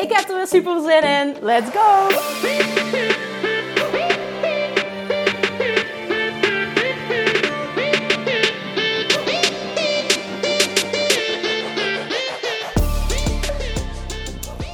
[0.00, 1.36] Ik heb er weer super zin in.
[1.40, 2.08] Let's go!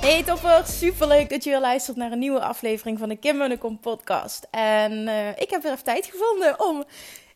[0.00, 3.36] Hey topper, super leuk dat je weer luistert naar een nieuwe aflevering van de Kim
[3.36, 4.46] Munnekom podcast.
[4.50, 6.84] En uh, ik heb weer even tijd gevonden om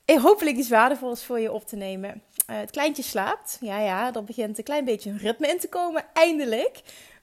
[0.05, 2.23] eh, hopelijk iets waardevols voor je op te nemen.
[2.51, 5.69] Uh, het kleintje slaapt, ja ja, er begint een klein beetje een ritme in te
[5.69, 6.81] komen, eindelijk.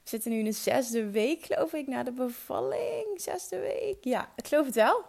[0.08, 3.06] Zitten nu in de zesde week, geloof ik, na de bevalling.
[3.16, 5.04] Zesde week, ja, ik geloof het wel.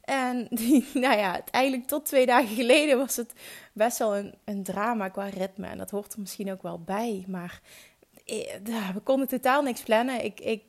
[0.00, 3.32] En die, nou ja, uiteindelijk tot twee dagen geleden was het
[3.72, 5.66] best wel een, een drama qua ritme.
[5.66, 7.24] En dat hoort er misschien ook wel bij.
[7.28, 7.60] Maar
[8.24, 10.24] eh, we konden totaal niks plannen.
[10.24, 10.62] Ik, ik,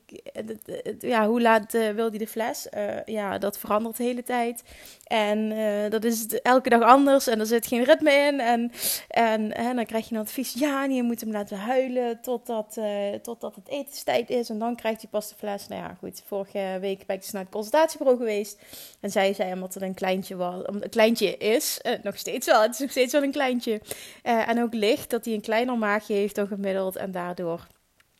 [0.98, 2.66] ja, hoe laat uh, wil hij de fles?
[2.76, 4.62] Uh, ja, dat verandert de hele tijd.
[5.06, 8.40] En uh, dat is elke dag anders en er zit geen ritme in.
[8.40, 8.72] En,
[9.08, 12.78] en, en dan krijg je een advies: ja, je moet hem laten huilen totdat,
[13.22, 14.48] totdat het etenstijd is.
[14.48, 15.68] En dan krijgt hij pas de fles.
[15.68, 16.22] Nou ja, goed.
[16.26, 18.58] Vorige week ben ik dus naar het consultatiebureau geweest.
[19.00, 22.62] En zij zei omdat het een kleintje was, een kleintje is, nog steeds wel.
[22.62, 23.80] Het is nog steeds wel een kleintje.
[24.22, 26.96] en ook licht dat hij een kleiner maagje heeft dan gemiddeld.
[26.96, 27.66] En daardoor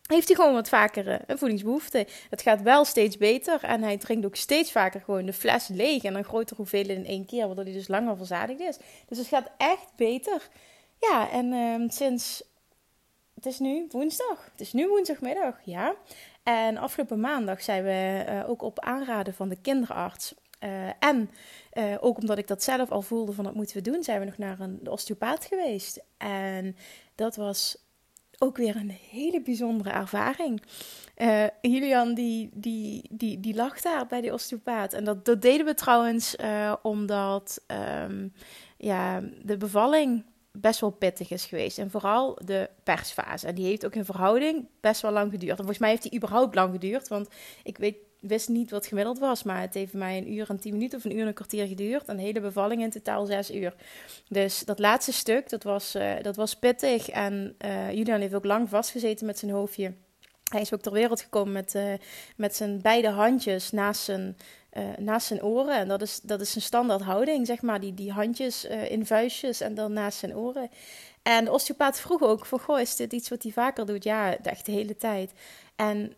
[0.06, 2.06] heeft hij gewoon wat vaker eh, een voedingsbehoefte.
[2.30, 6.02] Het gaat wel steeds beter en hij drinkt ook steeds vaker gewoon de fles leeg
[6.02, 8.78] en een grotere hoeveelheid in één keer, waardoor hij dus langer verzadigd is.
[9.08, 10.48] Dus het gaat echt beter.
[11.00, 12.42] Ja, en uh, sinds,
[13.34, 15.94] het is nu woensdag, het is nu woensdagmiddag, ja.
[16.42, 21.31] En afgelopen maandag zijn we uh, ook op aanraden van de kinderarts uh, en
[22.00, 24.38] ook omdat ik dat zelf al voelde van dat moeten we doen, zijn we nog
[24.38, 26.02] naar een osteopaat geweest.
[26.16, 26.76] En
[27.14, 27.85] dat was
[28.38, 30.62] ook weer een hele bijzondere ervaring.
[31.16, 34.92] Uh, Julian die, die, die, die lag daar bij de osteopaat.
[34.92, 37.64] En dat, dat deden we trouwens uh, omdat
[38.06, 38.32] um,
[38.76, 41.78] ja, de bevalling best wel pittig is geweest.
[41.78, 43.46] En vooral de persfase.
[43.46, 45.50] En die heeft ook in verhouding best wel lang geduurd.
[45.50, 47.08] En volgens mij heeft die überhaupt lang geduurd.
[47.08, 47.28] Want
[47.62, 50.72] ik weet wist niet wat gemiddeld was, maar het heeft mij een uur en tien
[50.72, 52.09] minuten of een uur en een kwartier geduurd.
[52.09, 53.75] Een hele bevalling in totaal zes uur.
[54.28, 57.09] Dus dat laatste stuk, dat was, uh, dat was pittig.
[57.09, 59.93] En uh, Julian heeft ook lang vastgezeten met zijn hoofdje.
[60.50, 61.93] Hij is ook ter wereld gekomen met, uh,
[62.37, 64.37] met zijn beide handjes naast zijn,
[64.99, 65.76] naast zijn oren.
[65.76, 67.81] En dat is, dat is een standaard houding, zeg maar.
[67.81, 70.71] Die, die handjes in vuistjes en dan naast zijn oren.
[71.22, 74.05] En de osteopaat vroeg ook van, goh, is dit iets wat hij vaker doet?
[74.05, 75.32] Ja, echt de hele tijd.
[75.76, 76.12] En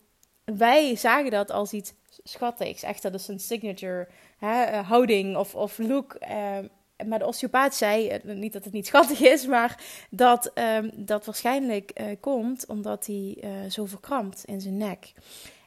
[0.56, 1.92] wij zagen dat als iets
[2.22, 2.82] schattigs.
[2.82, 6.16] Echt, dat is een signature hè, eh, houding of, of look.
[6.30, 6.58] Uh,
[7.06, 11.24] maar de osteopaat zei, eh, niet dat het niet schattig is, maar dat um, dat
[11.24, 15.12] waarschijnlijk komt omdat hij zo verkrampt in zijn nek.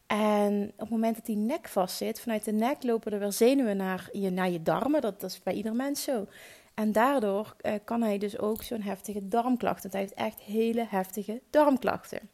[0.07, 3.77] En op het moment dat die nek vastzit, vanuit de nek lopen er weer zenuwen
[3.77, 5.01] naar je, naar je darmen.
[5.01, 6.27] Dat, dat is bij ieder mens zo.
[6.73, 9.91] En daardoor kan hij dus ook zo'n heftige darmklachten.
[9.91, 12.29] Hij heeft echt hele heftige darmklachten.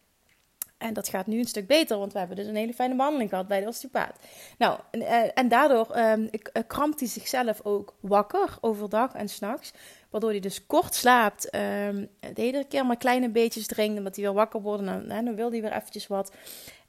[0.78, 3.30] En dat gaat nu een stuk beter, want we hebben dus een hele fijne behandeling
[3.30, 4.20] gehad bij de osteopaat.
[4.58, 6.30] Nou, en, eh, en daardoor um,
[6.68, 9.72] krampt hij zichzelf ook wakker overdag en s'nachts.
[10.10, 11.56] Waardoor hij dus kort slaapt.
[11.56, 14.84] Um, de hele keer maar kleine beetjes drinkt, omdat hij weer wakker wordt.
[14.84, 16.32] En dan, wil hij weer eventjes wat.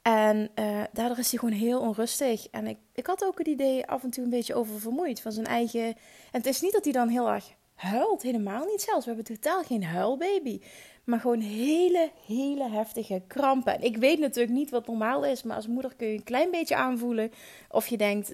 [0.01, 2.47] En uh, daardoor is hij gewoon heel onrustig.
[2.49, 5.45] En ik, ik had ook het idee af en toe een beetje oververmoeid van zijn
[5.45, 5.85] eigen...
[6.31, 7.45] En het is niet dat hij dan heel erg
[7.75, 9.05] huilt, helemaal niet zelfs.
[9.05, 10.61] We hebben totaal geen huilbaby.
[11.03, 13.73] Maar gewoon hele, hele heftige krampen.
[13.73, 16.51] En ik weet natuurlijk niet wat normaal is, maar als moeder kun je een klein
[16.51, 17.31] beetje aanvoelen
[17.69, 18.33] of je denkt,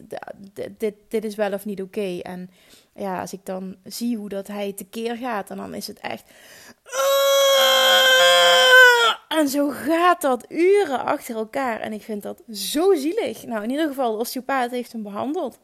[0.78, 2.20] dit, dit is wel of niet oké.
[2.22, 2.50] En
[2.94, 6.24] ja, als ik dan zie hoe dat hij tekeer gaat, en dan is het echt...
[9.28, 11.80] En zo gaat dat uren achter elkaar.
[11.80, 13.46] En ik vind dat zo zielig.
[13.46, 15.60] Nou, in ieder geval, de osteopaat heeft hem behandeld.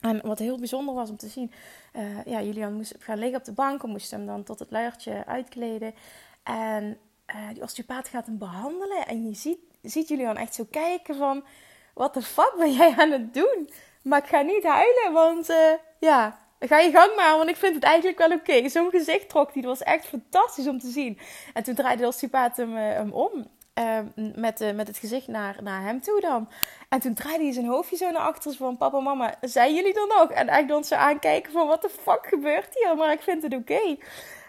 [0.00, 1.52] En wat heel bijzonder was om te zien,
[1.96, 4.70] uh, ja, Julian moest gaan liggen op de bank en moest hem dan tot het
[4.70, 5.94] luiertje uitkleden.
[6.46, 6.98] En
[7.34, 9.06] uh, die osteopaat gaat hem behandelen.
[9.06, 11.44] En je ziet, ziet Julian echt zo kijken van...
[11.94, 13.70] Wat de fuck ben jij aan het doen?
[14.02, 17.74] Maar ik ga niet huilen, want uh, ja, ga je gang maar, want ik vind
[17.74, 18.68] het eigenlijk wel oké.
[18.68, 21.18] Zo'n gezicht trok hij, dat was echt fantastisch om te zien.
[21.54, 23.46] En toen draaide de osteopaat hem, hem om.
[23.78, 23.98] Uh,
[24.34, 26.48] met, met het gezicht naar, naar hem toe dan.
[26.88, 28.56] En toen draaide hij zijn hoofdje zo naar achteren.
[28.56, 30.30] Van papa, mama, zijn jullie dan nog?
[30.30, 32.96] En eigenlijk dan ze aankijken van wat de fuck gebeurt hier?
[32.96, 33.96] Maar ik vind het oké.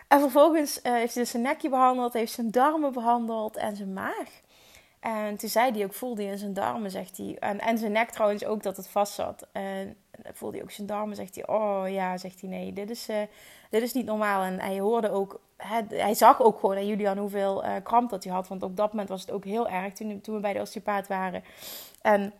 [0.07, 3.93] En vervolgens uh, heeft hij dus zijn nekje behandeld, heeft zijn darmen behandeld en zijn
[3.93, 4.41] maag.
[4.99, 7.37] En toen zei hij ook, voelde hij in zijn darmen, zegt hij.
[7.39, 9.47] En, en zijn nek trouwens ook, dat het vast zat.
[9.51, 9.97] En
[10.33, 11.47] voelde hij ook zijn darmen, zegt hij.
[11.47, 13.17] Oh ja, zegt hij, nee, dit is, uh,
[13.69, 14.43] dit is niet normaal.
[14.43, 18.23] En hij hoorde ook, hij, hij zag ook gewoon aan Julian hoeveel uh, kramp dat
[18.23, 18.47] hij had.
[18.47, 21.07] Want op dat moment was het ook heel erg, toen, toen we bij de osteopaat
[21.07, 21.43] waren.
[22.01, 22.33] En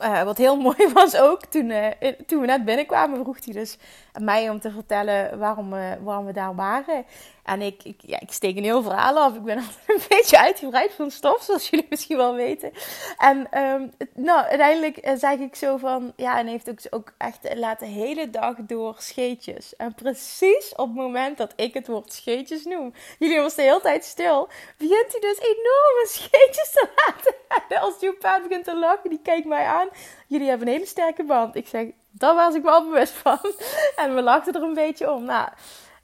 [0.00, 1.86] uh, wat heel mooi was ook, toen, uh,
[2.26, 3.78] toen we net binnenkwamen, vroeg hij dus
[4.20, 7.04] mij om te vertellen waarom, uh, waarom we daar waren.
[7.44, 9.34] En ik, ja, ik steek een heel verhaal af.
[9.34, 12.72] Ik ben altijd een beetje uitgebreid van stof, zoals jullie misschien wel weten.
[13.18, 17.86] En um, nou, uiteindelijk zeg ik zo van, ja, en heeft ook, ook echt laten
[17.86, 19.76] de hele dag door scheetjes.
[19.76, 23.80] En precies op het moment dat ik het woord scheetjes noem, jullie was de hele
[23.80, 24.48] tijd stil,
[24.78, 27.34] begint hij dus enorme scheetjes te laten.
[27.68, 29.88] En als paard begint te lachen, die kijkt mij aan.
[30.26, 31.54] Jullie hebben een hele sterke band.
[31.54, 33.38] Ik zeg, daar was ik wel bewust van.
[33.96, 35.24] En we lachten er een beetje om.
[35.24, 35.48] Nou,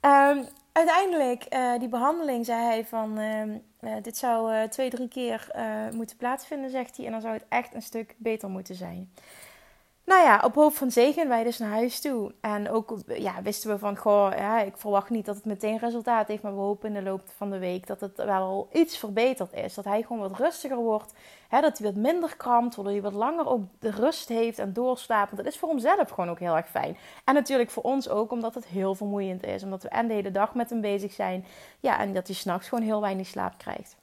[0.01, 3.19] um, uiteindelijk, uh, die behandeling, zei hij van...
[3.19, 3.59] Uh,
[4.01, 5.51] dit zou uh, twee, drie keer
[5.93, 7.05] moeten plaatsvinden, zegt hij.
[7.05, 9.11] En dan zou het echt een stuk beter moeten zijn.
[10.05, 12.33] Nou ja, op hoop van zegen wij dus naar huis toe.
[12.41, 16.27] En ook ja, wisten we van, goh, ja, ik verwacht niet dat het meteen resultaat
[16.27, 16.43] heeft.
[16.43, 19.73] Maar we hopen in de loop van de week dat het wel iets verbeterd is.
[19.73, 21.13] Dat hij gewoon wat rustiger wordt.
[21.47, 22.75] Hè, dat hij wat minder krampt.
[22.75, 25.31] Waardoor hij wat langer ook de rust heeft en doorslaapt.
[25.31, 26.97] Want dat is voor hemzelf gewoon ook heel erg fijn.
[27.25, 29.63] En natuurlijk voor ons ook, omdat het heel vermoeiend is.
[29.63, 31.45] Omdat we en de hele dag met hem bezig zijn.
[31.79, 33.95] Ja, en dat hij s'nachts gewoon heel weinig slaap krijgt.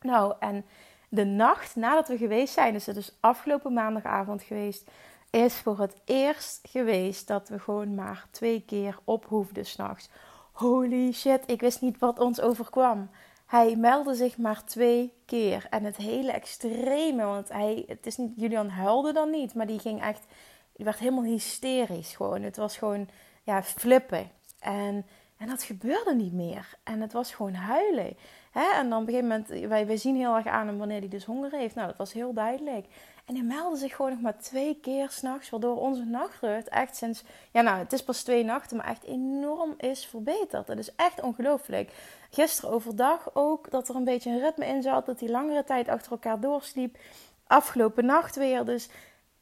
[0.00, 0.64] Nou, en
[1.08, 4.90] de nacht nadat we geweest zijn, is het dus afgelopen maandagavond geweest
[5.32, 10.08] is voor het eerst geweest dat we gewoon maar twee keer op hoefden s'nachts.
[10.52, 13.10] Holy shit, ik wist niet wat ons overkwam.
[13.46, 15.66] Hij meldde zich maar twee keer.
[15.70, 19.78] En het hele extreme, want hij, het is niet, Julian huilde dan niet, maar die
[19.78, 20.26] ging echt,
[20.72, 22.42] die werd helemaal hysterisch gewoon.
[22.42, 23.08] Het was gewoon,
[23.42, 24.30] ja, flippen.
[24.58, 25.06] En,
[25.36, 26.74] en dat gebeurde niet meer.
[26.82, 28.16] En het was gewoon huilen.
[28.52, 31.08] En dan op een gegeven moment, wij, wij zien heel erg aan hem wanneer hij
[31.08, 31.74] dus honger heeft.
[31.74, 32.86] Nou, dat was heel duidelijk.
[33.24, 37.22] En hij meldde zich gewoon nog maar twee keer s'nachts, waardoor onze nachtrust echt sinds,
[37.52, 40.66] ja nou, het is pas twee nachten, maar echt enorm is verbeterd.
[40.66, 41.92] Dat is echt ongelooflijk.
[42.30, 45.88] Gisteren overdag ook, dat er een beetje een ritme in zat, dat hij langere tijd
[45.88, 46.98] achter elkaar doorsliep.
[47.46, 48.88] Afgelopen nacht weer, dus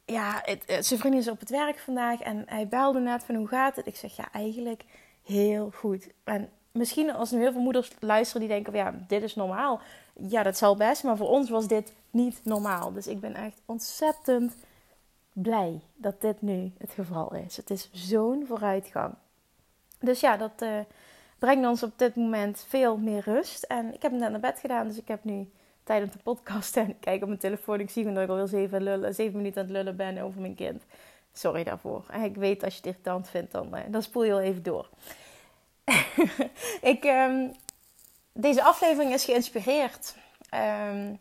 [0.05, 3.47] ja, het, zijn vriendin is op het werk vandaag en hij belde net van hoe
[3.47, 3.87] gaat het?
[3.87, 4.83] Ik zeg ja, eigenlijk
[5.23, 6.07] heel goed.
[6.23, 9.81] En misschien als nu heel veel moeders luisteren die denken, ja, dit is normaal.
[10.13, 12.93] Ja, dat zal best, maar voor ons was dit niet normaal.
[12.93, 14.55] Dus ik ben echt ontzettend
[15.33, 17.57] blij dat dit nu het geval is.
[17.57, 19.13] Het is zo'n vooruitgang.
[19.99, 20.79] Dus ja, dat uh,
[21.39, 23.63] brengt ons op dit moment veel meer rust.
[23.63, 25.51] En ik heb net naar bed gedaan, dus ik heb nu
[25.83, 26.83] tijd om te podcasten.
[26.85, 27.79] En ik kijk op mijn telefoon.
[27.79, 30.55] Ik zie dat ik alweer zeven, lullen, zeven minuten aan het lullen ben over mijn
[30.55, 30.83] kind.
[31.33, 32.05] Sorry daarvoor.
[32.23, 34.89] Ik weet als je het irritant vindt, dan, uh, dan spoel je al even door.
[36.93, 37.51] ik, um,
[38.33, 40.15] deze aflevering is geïnspireerd
[40.53, 41.19] um,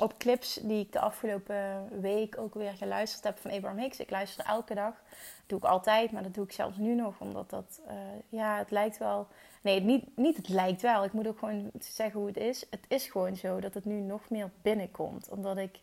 [0.00, 4.00] op clips die ik de afgelopen week ook weer geluisterd heb van Abraham Hicks.
[4.00, 4.94] Ik luister elke dag.
[4.94, 7.20] Dat doe ik altijd, maar dat doe ik zelfs nu nog.
[7.20, 7.92] Omdat dat, uh,
[8.28, 9.26] ja, het lijkt wel...
[9.62, 11.04] Nee, niet, niet het lijkt wel.
[11.04, 12.66] Ik moet ook gewoon zeggen hoe het is.
[12.70, 15.28] Het is gewoon zo dat het nu nog meer binnenkomt.
[15.28, 15.80] Omdat ik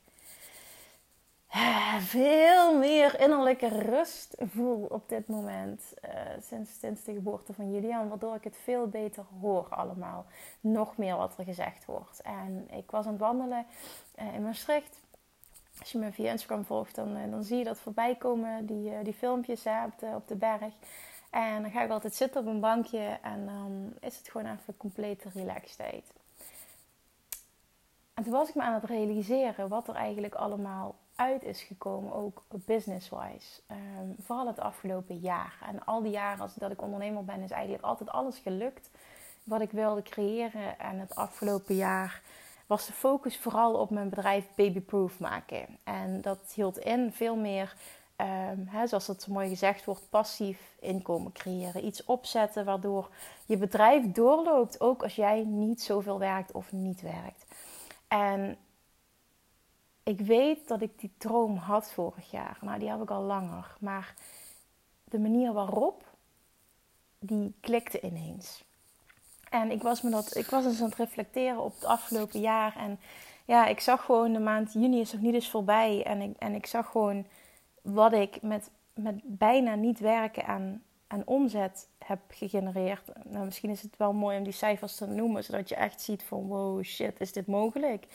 [2.00, 5.94] veel meer innerlijke rust voel op dit moment.
[6.06, 8.10] Uh, sinds, sinds de geboorte van Julian.
[8.10, 10.26] Waardoor ik het veel beter hoor allemaal.
[10.60, 12.22] Nog meer wat er gezegd wordt.
[12.22, 13.66] En ik was aan het wandelen
[14.20, 15.00] uh, in Maastricht.
[15.80, 18.66] Als je me via Instagram volgt, dan, dan zie je dat voorbij komen.
[18.66, 20.74] Die, die filmpjes op, de, op de berg.
[21.30, 23.20] En dan ga ik altijd zitten op een bankje.
[23.22, 26.14] En dan is het gewoon even complete relaxedheid.
[28.14, 32.14] En toen was ik me aan het realiseren wat er eigenlijk allemaal uit is gekomen,
[32.14, 33.62] ook business-wise.
[33.72, 35.58] Um, vooral het afgelopen jaar.
[35.66, 38.90] En al die jaren als dat ik ondernemer ben, is eigenlijk altijd alles gelukt
[39.44, 40.80] wat ik wilde creëren.
[40.80, 42.22] En het afgelopen jaar
[42.68, 45.66] was de focus vooral op mijn bedrijf babyproof maken.
[45.84, 47.76] En dat hield in veel meer,
[48.18, 51.86] um, hè, zoals dat zo mooi gezegd wordt, passief inkomen creëren.
[51.86, 53.10] Iets opzetten waardoor
[53.46, 57.46] je bedrijf doorloopt, ook als jij niet zoveel werkt of niet werkt.
[58.08, 58.58] En
[60.08, 62.58] ik weet dat ik die droom had vorig jaar.
[62.62, 63.76] Nou, die heb ik al langer.
[63.80, 64.14] Maar
[65.04, 66.04] de manier waarop,
[67.20, 68.64] die klikte ineens.
[69.50, 72.76] En ik was, me dat, ik was eens aan het reflecteren op het afgelopen jaar.
[72.76, 73.00] En
[73.46, 76.04] ja, ik zag gewoon de maand juni is nog niet eens voorbij.
[76.06, 77.26] En ik, en ik zag gewoon
[77.82, 83.12] wat ik met, met bijna niet werken aan, aan omzet heb gegenereerd.
[83.24, 86.24] Nou, misschien is het wel mooi om die cijfers te noemen, zodat je echt ziet
[86.24, 88.08] van wow, shit, is dit mogelijk?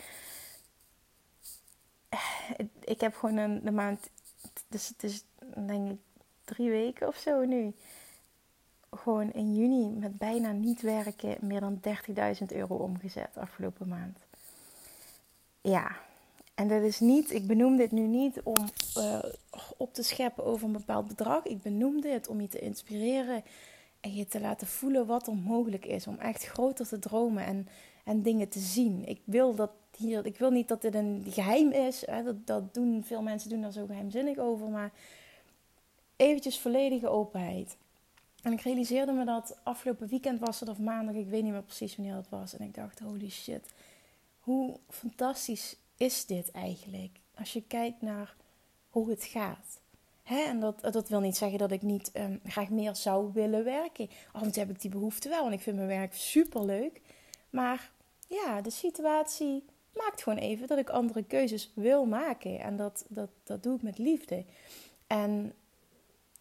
[2.84, 4.10] Ik heb gewoon een, de maand,
[4.68, 5.24] dus het is
[5.66, 5.98] denk ik
[6.44, 7.74] drie weken of zo nu.
[8.90, 11.80] Gewoon in juni met bijna niet werken meer dan
[12.40, 14.18] 30.000 euro omgezet afgelopen maand.
[15.60, 15.96] ja,
[16.54, 19.22] en dat is niet, ik benoem dit nu niet om uh,
[19.76, 21.44] op te scheppen over een bepaald bedrag.
[21.44, 23.44] Ik benoem dit om je te inspireren
[24.00, 26.06] en je te laten voelen wat er mogelijk is.
[26.06, 27.68] Om echt groter te dromen en,
[28.04, 29.08] en dingen te zien.
[29.08, 29.70] Ik wil, dat
[30.02, 32.06] ik wil niet dat dit een geheim is.
[32.06, 32.22] Hè?
[32.22, 34.68] Dat, dat doen veel mensen doen daar zo geheimzinnig over.
[34.68, 34.92] Maar
[36.16, 37.76] eventjes volledige openheid.
[38.42, 41.62] En ik realiseerde me dat afgelopen weekend was het of maandag, ik weet niet meer
[41.62, 42.56] precies wanneer het was.
[42.56, 43.68] En ik dacht, holy shit,
[44.40, 47.10] hoe fantastisch is dit eigenlijk?
[47.34, 48.34] Als je kijkt naar
[48.90, 49.80] hoe het gaat.
[50.22, 50.40] Hè?
[50.40, 54.10] En dat, dat wil niet zeggen dat ik niet um, graag meer zou willen werken.
[54.32, 57.00] Af en toe heb ik die behoefte wel, want ik vind mijn werk super leuk.
[57.50, 57.90] Maar
[58.28, 59.64] ja, de situatie
[60.04, 62.60] maakt gewoon even dat ik andere keuzes wil maken.
[62.60, 64.44] En dat, dat, dat doe ik met liefde.
[65.06, 65.54] En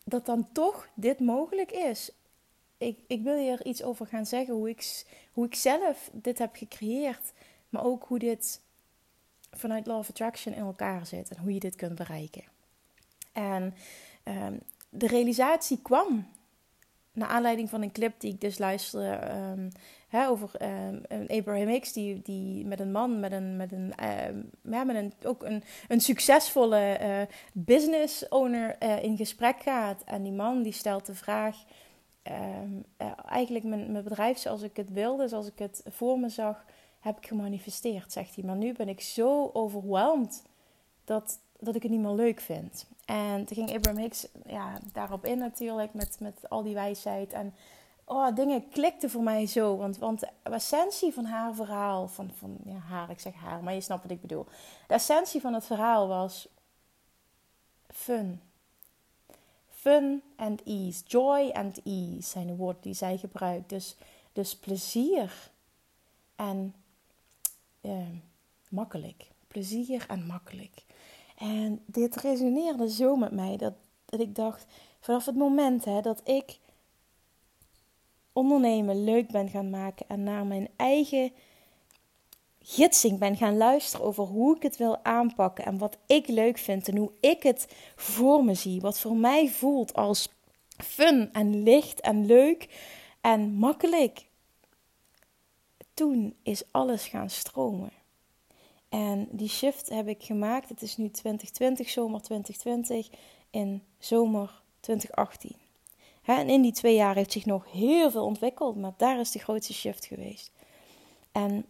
[0.03, 2.11] dat dan toch dit mogelijk is.
[2.77, 5.03] Ik, ik wil hier iets over gaan zeggen, hoe ik,
[5.33, 7.33] hoe ik zelf dit heb gecreëerd.
[7.69, 8.61] Maar ook hoe dit
[9.51, 12.43] vanuit Law of Attraction in elkaar zit en hoe je dit kunt bereiken.
[13.31, 13.73] En
[14.23, 16.27] um, de realisatie kwam
[17.11, 19.69] naar aanleiding van een clip die ik dus luisterde um,
[20.11, 23.93] hè, over um, Abraham Hicks, die, die met een man, met een, met een,
[24.61, 27.21] ja, met een ook een, een succesvolle uh,
[27.53, 30.03] business owner uh, in gesprek gaat.
[30.03, 31.63] En die man die stelt de vraag,
[32.27, 36.65] uh, eigenlijk mijn, mijn bedrijf zoals ik het wilde, zoals ik het voor me zag,
[36.99, 38.43] heb ik gemanifesteerd, zegt hij.
[38.43, 40.43] Maar nu ben ik zo overweldigd
[41.05, 42.85] dat, dat ik het niet meer leuk vind.
[43.05, 47.33] En toen ging Abraham Hicks ja, daarop in natuurlijk, met, met al die wijsheid.
[47.33, 47.53] En
[48.11, 49.77] oh, dingen klikten voor mij zo.
[49.77, 53.73] Want, want de essentie van haar verhaal, van, van ja, haar, ik zeg haar, maar
[53.73, 54.45] je snapt wat ik bedoel.
[54.87, 56.47] De essentie van het verhaal was
[57.87, 58.41] fun.
[59.69, 61.03] Fun and ease.
[61.05, 63.69] Joy and ease zijn de woorden die zij gebruikt.
[63.69, 63.95] Dus,
[64.33, 65.51] dus plezier
[66.35, 66.75] en
[67.81, 68.07] uh,
[68.69, 69.27] makkelijk.
[69.47, 70.83] Plezier en makkelijk.
[71.37, 73.73] En dit resoneerde zo met mij dat,
[74.05, 74.65] dat ik dacht,
[74.99, 76.59] vanaf het moment hè, dat ik
[78.33, 81.31] ondernemen leuk ben gaan maken en naar mijn eigen
[82.61, 86.87] gidsing ben gaan luisteren over hoe ik het wil aanpakken en wat ik leuk vind
[86.87, 90.29] en hoe ik het voor me zie, wat voor mij voelt als
[90.77, 92.69] fun en licht en leuk
[93.21, 94.25] en makkelijk.
[95.93, 97.91] Toen is alles gaan stromen.
[98.89, 100.69] En die shift heb ik gemaakt.
[100.69, 103.09] Het is nu 2020, zomer 2020,
[103.49, 105.55] in zomer 2018.
[106.23, 109.39] En in die twee jaar heeft zich nog heel veel ontwikkeld, maar daar is de
[109.39, 110.51] grootste shift geweest.
[111.31, 111.65] En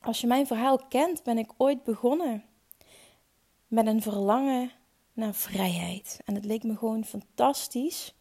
[0.00, 2.44] als je mijn verhaal kent, ben ik ooit begonnen
[3.66, 4.70] met een verlangen
[5.12, 6.20] naar vrijheid.
[6.24, 8.14] En het leek me gewoon fantastisch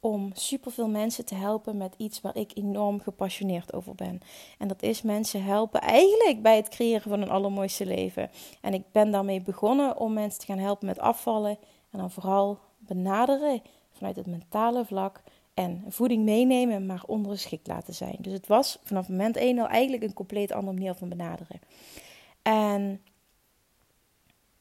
[0.00, 4.20] om superveel mensen te helpen met iets waar ik enorm gepassioneerd over ben.
[4.58, 8.30] En dat is mensen helpen eigenlijk bij het creëren van een allermooiste leven.
[8.60, 11.58] En ik ben daarmee begonnen om mensen te gaan helpen met afvallen
[11.90, 13.62] en dan vooral benaderen
[13.98, 15.22] vanuit het mentale vlak
[15.54, 18.16] en voeding meenemen, maar ondergeschikt laten zijn.
[18.18, 21.60] Dus het was vanaf moment 1 al eigenlijk een compleet andere manier van benaderen.
[22.42, 23.02] En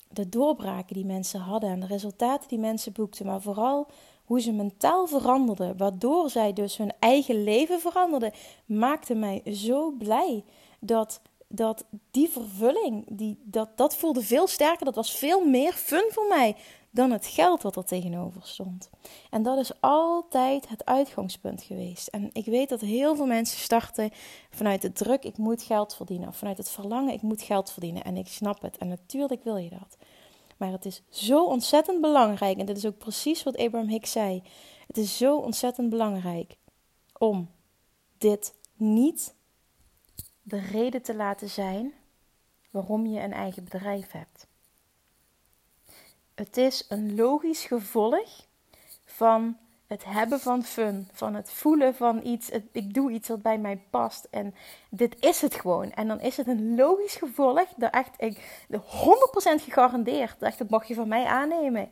[0.10, 3.88] de doorbraken die mensen hadden en de resultaten die mensen boekten, maar vooral
[4.26, 8.34] hoe ze mentaal veranderden, waardoor zij dus hun eigen leven veranderden,
[8.66, 10.44] maakte mij zo blij
[10.80, 16.06] dat, dat die vervulling, die, dat, dat voelde veel sterker, dat was veel meer fun
[16.10, 16.56] voor mij
[16.98, 18.90] dan het geld wat er tegenover stond.
[19.30, 22.08] En dat is altijd het uitgangspunt geweest.
[22.08, 24.12] En ik weet dat heel veel mensen starten
[24.50, 28.04] vanuit de druk, ik moet geld verdienen, of vanuit het verlangen, ik moet geld verdienen.
[28.04, 28.78] En ik snap het.
[28.78, 29.98] En natuurlijk wil je dat.
[30.58, 34.44] Maar het is zo ontzettend belangrijk, en dit is ook precies wat Abraham Hicks zei.
[34.88, 36.56] Het is zo ontzettend belangrijk
[37.18, 37.50] om
[38.18, 39.36] dit niet
[40.42, 41.94] de reden te laten zijn
[42.72, 44.47] waarom je een eigen bedrijf hebt.
[46.38, 48.46] Het is een logisch gevolg
[49.06, 52.50] van het hebben van fun, van het voelen van iets.
[52.72, 54.56] ik doe iets wat bij mij past en
[54.90, 55.92] dit is het gewoon.
[55.92, 58.78] En dan is het een logisch gevolg, dat echt, ik, 100%
[59.64, 61.90] gegarandeerd, dat mag je van mij aannemen.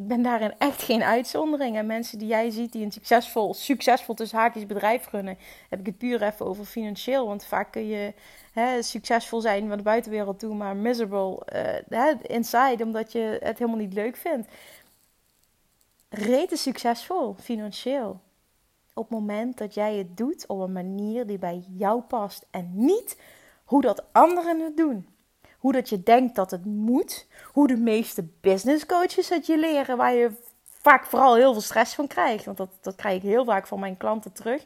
[0.00, 1.76] Ik ben daarin echt geen uitzondering.
[1.76, 5.38] En mensen die jij ziet die een succesvol, succesvol tussen haakjes bedrijf runnen,
[5.68, 7.26] heb ik het puur even over financieel.
[7.26, 8.14] Want vaak kun je
[8.52, 11.46] hè, succesvol zijn van de buitenwereld toe, maar miserable
[11.88, 14.48] uh, inside, omdat je het helemaal niet leuk vindt
[16.10, 18.20] rete succesvol financieel.
[18.94, 22.70] Op het moment dat jij het doet op een manier die bij jou past en
[22.74, 23.20] niet
[23.64, 25.06] hoe dat anderen het doen.
[25.60, 27.26] Hoe dat je denkt dat het moet.
[27.52, 30.30] Hoe de meeste business coaches het je leren, waar je
[30.80, 32.44] vaak vooral heel veel stress van krijgt.
[32.44, 34.62] Want dat, dat krijg ik heel vaak van mijn klanten terug.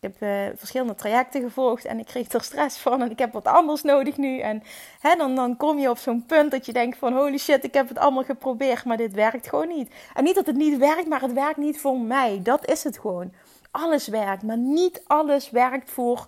[0.00, 3.32] Ik heb uh, verschillende trajecten gevolgd en ik kreeg er stress van en ik heb
[3.32, 4.38] wat anders nodig nu.
[4.38, 4.62] En
[5.00, 7.74] hè, dan, dan kom je op zo'n punt dat je denkt van holy shit, ik
[7.74, 9.90] heb het allemaal geprobeerd, maar dit werkt gewoon niet.
[10.14, 12.40] En niet dat het niet werkt, maar het werkt niet voor mij.
[12.42, 13.32] Dat is het gewoon.
[13.70, 16.26] Alles werkt, maar niet alles werkt voor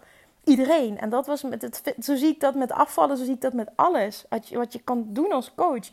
[0.48, 0.98] iedereen.
[0.98, 3.52] En dat was met het, zo zie ik dat met afvallen, zo zie ik dat
[3.52, 4.24] met alles.
[4.28, 5.88] Wat je, wat je kan doen als coach.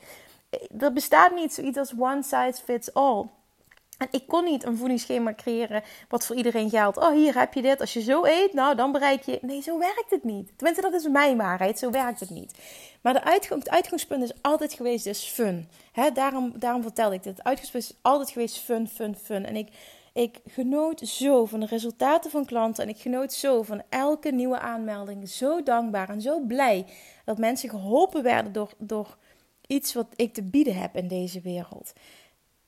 [0.79, 3.25] Er bestaat niet zoiets als one size fits all.
[3.97, 6.97] En ik kon niet een voedingsschema creëren wat voor iedereen geldt.
[6.97, 7.79] Oh, hier heb je dit.
[7.79, 9.39] Als je zo eet, nou dan bereik je.
[9.41, 10.51] Nee, zo werkt het niet.
[10.55, 11.79] Tenminste, dat is mijn waarheid.
[11.79, 12.53] Zo werkt het niet.
[13.01, 15.69] Maar de uitgang, het uitgangspunt is altijd geweest dus fun.
[15.91, 17.37] He, daarom, daarom vertel ik dit.
[17.37, 19.45] Het uitgangspunt is altijd geweest fun, fun, fun.
[19.45, 19.69] En ik,
[20.15, 22.83] ik genoot zo van de resultaten van klanten.
[22.83, 25.29] En ik genoot zo van elke nieuwe aanmelding.
[25.29, 26.85] Zo dankbaar en zo blij
[27.25, 29.17] dat mensen geholpen werden door, door
[29.67, 31.93] iets wat ik te bieden heb in deze wereld.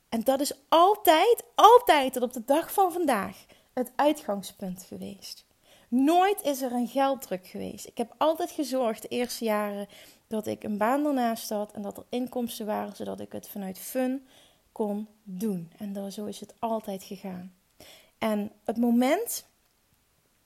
[0.10, 5.46] En dat is altijd, altijd op de dag van vandaag het uitgangspunt geweest.
[5.90, 7.88] Nooit is er een gelddruk geweest.
[7.88, 9.88] Ik heb altijd gezorgd de eerste jaren
[10.28, 13.80] dat ik een baan ernaast had en dat er inkomsten waren, zodat ik het vanuit
[13.80, 14.28] fun
[14.78, 15.72] kon doen.
[15.78, 17.54] En zo is het altijd gegaan.
[18.18, 19.46] En het moment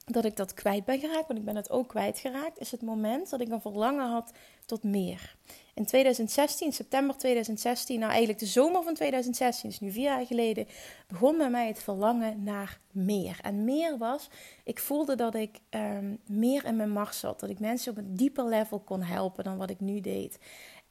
[0.06, 3.30] dat ik dat kwijt ben geraakt, want ik ben het ook kwijtgeraakt, is het moment
[3.30, 4.32] dat ik een verlangen had
[4.66, 5.36] tot meer.
[5.74, 10.68] In 2016, september 2016, nou eigenlijk de zomer van 2016, dus nu vier jaar geleden,
[11.08, 13.40] begon bij mij het verlangen naar meer.
[13.42, 14.30] En meer was,
[14.64, 17.40] ik voelde dat ik um, meer in mijn macht zat.
[17.40, 20.40] Dat ik mensen op een dieper level kon helpen dan wat ik nu deed.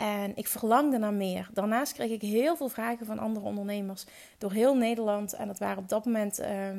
[0.00, 1.48] En ik verlangde naar meer.
[1.52, 4.04] Daarnaast kreeg ik heel veel vragen van andere ondernemers
[4.38, 5.32] door heel Nederland.
[5.32, 6.76] En dat waren op dat moment uh, uh,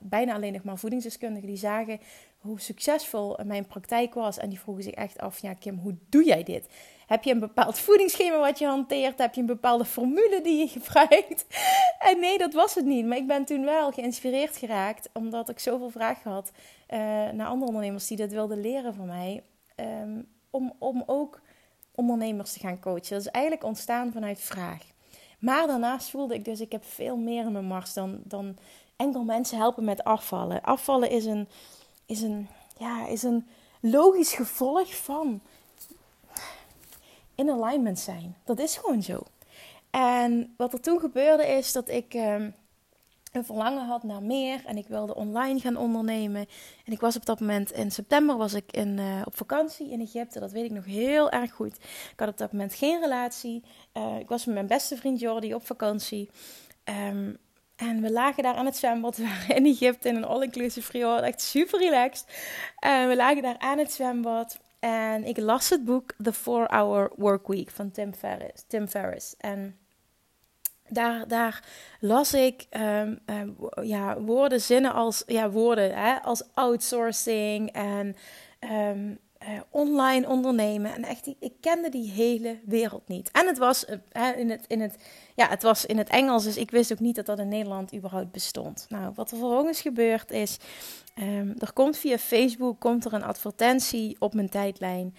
[0.00, 2.00] bijna alleen nog maar voedingsdeskundigen die zagen
[2.38, 4.38] hoe succesvol mijn praktijk was.
[4.38, 6.66] En die vroegen zich echt af: ja, Kim, hoe doe jij dit?
[7.06, 9.18] Heb je een bepaald voedingsschema wat je hanteert?
[9.18, 11.46] Heb je een bepaalde formule die je gebruikt?
[11.98, 13.06] En nee, dat was het niet.
[13.06, 16.50] Maar ik ben toen wel geïnspireerd geraakt, omdat ik zoveel vragen had
[16.88, 16.98] uh,
[17.30, 19.42] naar andere ondernemers die dit wilden leren van mij.
[19.76, 21.40] Um, om, om ook
[22.00, 23.10] ondernemers te gaan coachen.
[23.10, 24.82] Dat is eigenlijk ontstaan vanuit vraag.
[25.38, 28.56] Maar daarnaast voelde ik dus, ik heb veel meer in mijn mars dan, dan
[28.96, 30.62] enkel mensen helpen met afvallen.
[30.62, 31.48] Afvallen is een,
[32.06, 33.46] is een, ja, is een
[33.80, 35.40] logisch gevolg van
[37.34, 38.36] in alignment zijn.
[38.44, 39.22] Dat is gewoon zo.
[39.90, 42.54] En wat er toen gebeurde is dat ik um,
[43.32, 46.46] een verlangen had naar meer en ik wilde online gaan ondernemen.
[46.84, 50.00] En ik was op dat moment in september was ik in, uh, op vakantie in
[50.00, 50.40] Egypte.
[50.40, 51.76] Dat weet ik nog heel erg goed.
[52.12, 53.64] Ik had op dat moment geen relatie.
[53.94, 56.30] Uh, ik was met mijn beste vriend Jordi op vakantie.
[57.08, 57.38] Um,
[57.80, 59.18] en we lagen daar aan het zwembad.
[59.56, 61.22] In Egypte in een all-inclusive resort.
[61.22, 62.26] Echt super relaxed.
[62.78, 64.58] En we lagen daar aan het zwembad.
[64.78, 68.64] En ik las het boek The 4-Hour Workweek van Tim Ferriss.
[68.66, 69.34] Tim Ferriss.
[69.38, 69.78] En
[70.90, 71.64] daar, daar
[72.00, 78.16] las ik um, um, ja, woorden, zinnen als, ja, woorden, hè, als outsourcing en
[78.60, 80.94] um, uh, online ondernemen.
[80.94, 83.30] En echt, ik kende die hele wereld niet.
[83.30, 84.96] En het was, uh, in het, in het,
[85.34, 87.94] ja, het was in het Engels, dus ik wist ook niet dat dat in Nederland
[87.94, 88.86] überhaupt bestond.
[88.88, 90.56] Nou, wat er vervolgens gebeurd is,
[91.58, 95.14] er komt via Facebook komt er een advertentie op mijn tijdlijn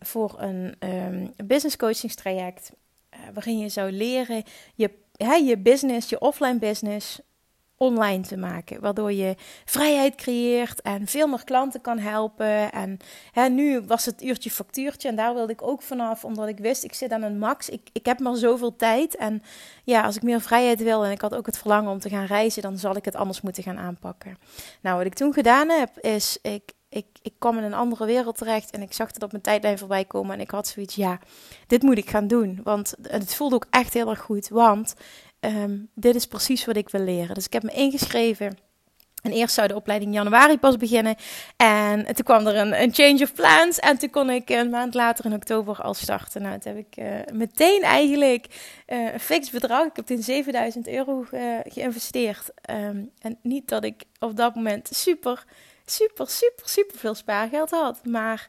[0.00, 0.74] voor een
[1.44, 2.72] business coachingstraject.
[3.14, 4.42] Uh, waarin je zou leren
[4.74, 7.20] je, hè, je business, je offline business
[7.82, 8.80] online te maken.
[8.80, 12.72] Waardoor je vrijheid creëert en veel meer klanten kan helpen.
[12.72, 12.98] En
[13.32, 16.24] hè, nu was het uurtje factuurtje en daar wilde ik ook vanaf.
[16.24, 17.68] Omdat ik wist, ik zit aan een max.
[17.68, 19.16] Ik, ik heb maar zoveel tijd.
[19.16, 19.42] En
[19.84, 22.26] ja, als ik meer vrijheid wil en ik had ook het verlangen om te gaan
[22.26, 24.38] reizen, dan zal ik het anders moeten gaan aanpakken.
[24.82, 28.38] Nou, wat ik toen gedaan heb, is ik, ik, ik kwam in een andere wereld
[28.38, 30.34] terecht en ik zag het op mijn tijdlijn voorbij komen.
[30.34, 31.18] En ik had zoiets, ja,
[31.66, 32.60] dit moet ik gaan doen.
[32.62, 34.48] Want het voelde ook echt heel erg goed.
[34.48, 34.94] Want
[35.40, 37.34] um, dit is precies wat ik wil leren.
[37.34, 38.56] Dus ik heb me ingeschreven.
[39.22, 41.16] En eerst zou de opleiding januari pas beginnen.
[41.56, 43.78] En toen kwam er een, change of plans.
[43.78, 46.42] En toen kon ik een maand later in oktober al starten.
[46.42, 48.46] Nou, toen heb ik uh, meteen eigenlijk
[48.86, 49.86] uh, een fix bedrag.
[49.86, 52.50] Ik heb toen 7000 euro uh, geïnvesteerd.
[52.70, 55.44] Um, en niet dat ik op dat moment super,
[55.84, 58.04] super, super, super veel spaargeld had.
[58.06, 58.46] Maar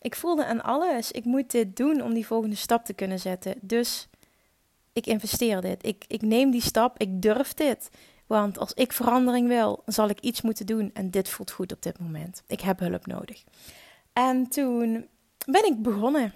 [0.00, 1.10] ik voelde aan alles.
[1.12, 3.54] Ik moet dit doen om die volgende stap te kunnen zetten.
[3.60, 4.08] Dus
[4.92, 5.86] ik investeer dit.
[5.86, 6.98] Ik, ik neem die stap.
[6.98, 7.90] Ik durf dit.
[8.26, 10.90] Want als ik verandering wil, zal ik iets moeten doen.
[10.94, 12.42] En dit voelt goed op dit moment.
[12.46, 13.44] Ik heb hulp nodig.
[14.12, 15.08] En toen
[15.46, 16.34] ben ik begonnen.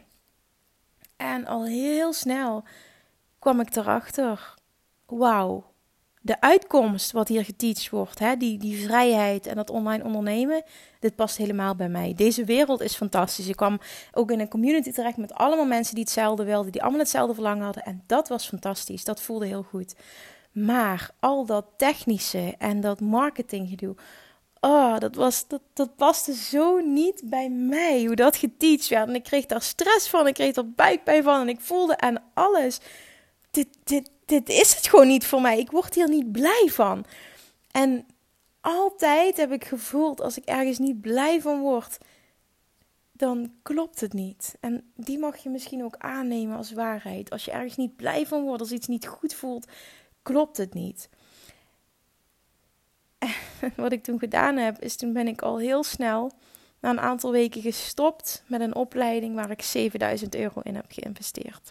[1.16, 2.64] En al heel snel
[3.38, 4.55] kwam ik erachter.
[5.07, 5.71] Wauw,
[6.24, 10.62] de uitkomst wat hier geteacht wordt, hè, die, die vrijheid en dat online ondernemen,
[11.00, 12.14] dit past helemaal bij mij.
[12.16, 13.48] Deze wereld is fantastisch.
[13.48, 13.80] Ik kwam
[14.12, 17.64] ook in een community terecht met allemaal mensen die hetzelfde wilden, die allemaal hetzelfde verlangen
[17.64, 17.85] hadden.
[17.85, 19.04] En dat was fantastisch.
[19.04, 19.94] Dat voelde heel goed.
[20.52, 23.94] Maar al dat technische en dat marketinggedoe,
[24.61, 28.04] oh, dat, was, dat, dat paste zo niet bij mij.
[28.04, 29.08] Hoe dat geteacht werd.
[29.08, 30.26] En ik kreeg daar stress van.
[30.26, 31.40] Ik kreeg er buikpijn van.
[31.40, 32.80] En ik voelde aan alles.
[33.50, 35.58] Dit, dit, dit is het gewoon niet voor mij.
[35.58, 37.04] Ik word hier niet blij van.
[37.70, 38.06] En
[38.60, 41.98] altijd heb ik gevoeld als ik ergens niet blij van word,
[43.12, 44.56] dan klopt het niet.
[44.60, 47.30] En die mag je misschien ook aannemen als waarheid.
[47.30, 49.66] Als je ergens niet blij van wordt, als iets niet goed voelt,
[50.22, 51.08] klopt het niet.
[53.76, 56.32] wat ik toen gedaan heb, is toen ben ik al heel snel
[56.80, 61.70] na een aantal weken gestopt met een opleiding waar ik 7000 euro in heb geïnvesteerd.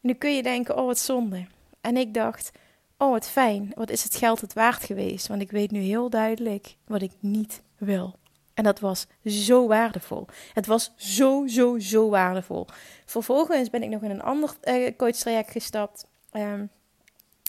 [0.00, 1.46] nu kun je denken, oh wat zonde.
[1.86, 2.50] En ik dacht,
[2.98, 5.26] oh wat fijn, wat is het geld het waard geweest?
[5.26, 8.14] Want ik weet nu heel duidelijk wat ik niet wil.
[8.54, 10.26] En dat was zo waardevol.
[10.52, 12.66] Het was zo, zo, zo waardevol.
[13.04, 16.06] Vervolgens ben ik nog in een ander uh, coachtraject gestapt.
[16.32, 16.70] Um,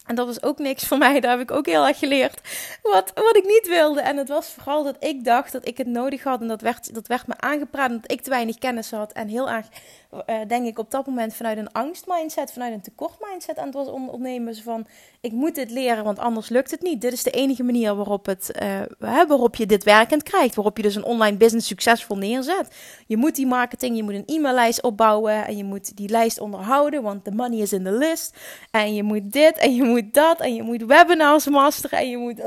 [0.08, 1.20] en dat was ook niks voor mij.
[1.20, 2.40] Daar heb ik ook heel erg geleerd.
[2.82, 4.00] Wat, wat ik niet wilde.
[4.00, 6.40] En het was vooral dat ik dacht dat ik het nodig had.
[6.40, 7.90] En dat werd, dat werd me aangepraat.
[7.90, 9.12] Dat ik te weinig kennis had.
[9.12, 9.66] En heel erg,
[10.12, 12.52] uh, denk ik, op dat moment vanuit een angstmindset.
[12.52, 14.56] Vanuit een tekort-mindset aan het was ondernemen.
[14.56, 14.86] van,
[15.20, 17.00] ik moet dit leren, want anders lukt het niet.
[17.00, 18.80] Dit is de enige manier waarop, het, uh,
[19.28, 20.54] waarop je dit werkend krijgt.
[20.54, 22.74] Waarop je dus een online business succesvol neerzet.
[23.06, 25.46] Je moet die marketing, je moet een e-maillijst opbouwen.
[25.46, 27.02] En je moet die lijst onderhouden.
[27.02, 28.36] Want de money is in de list.
[28.70, 32.18] En je moet dit en je moet dat en je moet webinars masteren en je
[32.18, 32.38] moet...
[32.38, 32.46] Uh,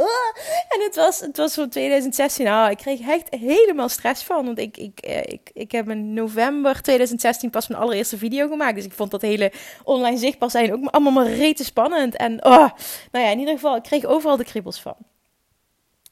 [0.70, 2.46] en het was, het was van 2016.
[2.46, 4.46] Nou, ik kreeg echt helemaal stress van.
[4.46, 8.76] Want ik, ik, eh, ik, ik heb in november 2016 pas mijn allereerste video gemaakt.
[8.76, 9.52] Dus ik vond dat hele
[9.84, 12.16] online zichtbaar zijn ook allemaal maar rete spannend.
[12.16, 12.70] En oh,
[13.12, 14.96] nou ja, in ieder geval, ik kreeg overal de kriebels van.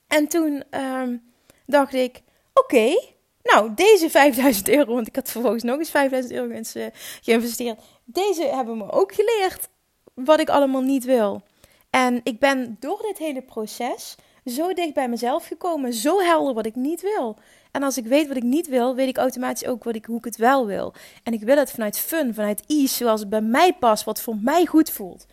[0.08, 1.32] En toen um,
[1.65, 2.21] dacht ik,
[2.54, 2.95] oké,
[3.43, 6.62] nou, deze 5000 euro, want ik had vervolgens nog eens 5000 euro
[7.21, 7.82] geïnvesteerd.
[8.04, 9.69] Deze hebben me ook geleerd
[10.13, 11.41] wat ik allemaal niet wil.
[11.89, 16.65] En ik ben door dit hele proces zo dicht bij mezelf gekomen, zo helder wat
[16.65, 17.38] ik niet wil.
[17.71, 20.17] En als ik weet wat ik niet wil, weet ik automatisch ook wat ik, hoe
[20.17, 20.93] ik het wel wil.
[21.23, 24.38] En ik wil het vanuit fun, vanuit ease, zoals het bij mij past, wat voor
[24.38, 25.25] mij goed voelt.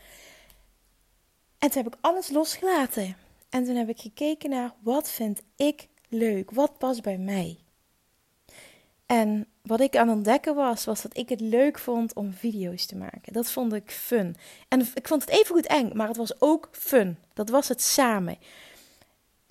[1.59, 3.16] En toen heb ik alles losgelaten.
[3.49, 7.59] En toen heb ik gekeken naar wat vind ik leuk, wat past bij mij.
[9.07, 12.87] En wat ik aan het ontdekken was, was dat ik het leuk vond om video's
[12.87, 13.33] te maken.
[13.33, 14.37] Dat vond ik fun.
[14.68, 17.18] En ik vond het even goed eng, maar het was ook fun.
[17.35, 18.38] Dat was het samen.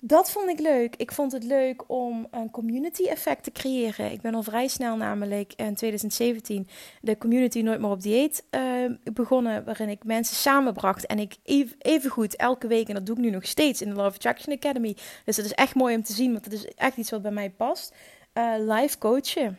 [0.06, 0.96] Dat vond ik leuk.
[0.96, 4.12] Ik vond het leuk om een community effect te creëren.
[4.12, 6.68] Ik ben al vrij snel namelijk in 2017
[7.00, 9.64] de community Nooit meer op dieet uh, begonnen.
[9.64, 11.06] Waarin ik mensen samenbracht.
[11.06, 11.36] En ik
[11.82, 14.54] even, goed elke week, en dat doe ik nu nog steeds in de Love Attraction
[14.54, 14.96] Academy.
[15.24, 17.30] Dus het is echt mooi om te zien, want het is echt iets wat bij
[17.30, 17.94] mij past.
[18.34, 19.58] Uh, live coachen.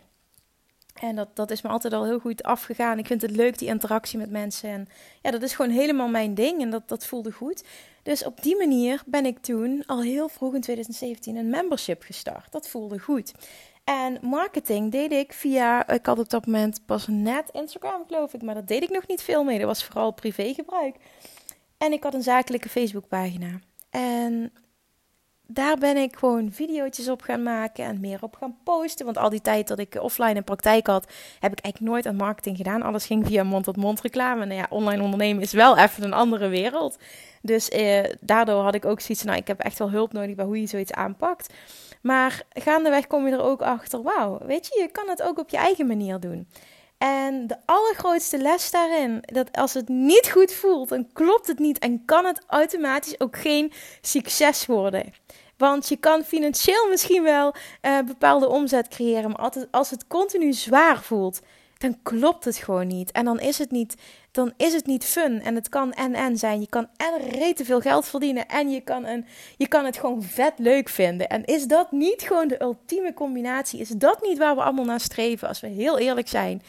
[0.94, 3.00] En dat, dat is me altijd al heel goed afgegaan.
[3.00, 4.70] Ik vind het leuk, die interactie met mensen.
[4.70, 4.88] En
[5.22, 6.62] ja, dat is gewoon helemaal mijn ding.
[6.62, 7.64] En dat, dat voelde goed.
[8.08, 12.52] Dus op die manier ben ik toen al heel vroeg in 2017 een membership gestart.
[12.52, 13.34] Dat voelde goed.
[13.84, 18.42] En marketing deed ik via, ik had op dat moment pas net Instagram geloof ik,
[18.42, 19.58] maar dat deed ik nog niet veel mee.
[19.58, 20.96] Dat was vooral privégebruik.
[21.78, 23.60] En ik had een zakelijke Facebookpagina.
[23.90, 24.52] En
[25.48, 29.06] daar ben ik gewoon video's op gaan maken en meer op gaan posten.
[29.06, 32.16] Want al die tijd dat ik offline in praktijk had, heb ik eigenlijk nooit aan
[32.16, 32.82] marketing gedaan.
[32.82, 34.46] Alles ging via mond-tot-mond reclame.
[34.46, 36.98] Nou ja, online ondernemen is wel even een andere wereld.
[37.42, 40.46] Dus eh, daardoor had ik ook zoiets nou, ik heb echt wel hulp nodig bij
[40.46, 41.54] hoe je zoiets aanpakt.
[42.02, 45.50] Maar gaandeweg kom je er ook achter, wauw, weet je, je kan het ook op
[45.50, 46.48] je eigen manier doen.
[46.98, 51.80] En de allergrootste les daarin, dat als het niet goed voelt, dan klopt het niet
[51.80, 55.14] en kan het automatisch ook geen succes worden.
[55.58, 60.54] Want je kan financieel misschien wel uh, bepaalde omzet creëren, maar altijd, als het continu
[60.54, 61.40] zwaar voelt,
[61.78, 63.12] dan klopt het gewoon niet.
[63.12, 63.96] En dan is het niet,
[64.38, 65.42] dan is het niet fun.
[65.42, 66.60] En het kan en en zijn.
[66.60, 69.26] Je kan en rete veel geld verdienen en je kan, een,
[69.58, 71.30] je kan het gewoon vet leuk vinden.
[71.30, 73.80] En is dat niet gewoon de ultieme combinatie?
[73.80, 76.62] Is dat niet waar we allemaal naar streven, als we heel eerlijk zijn?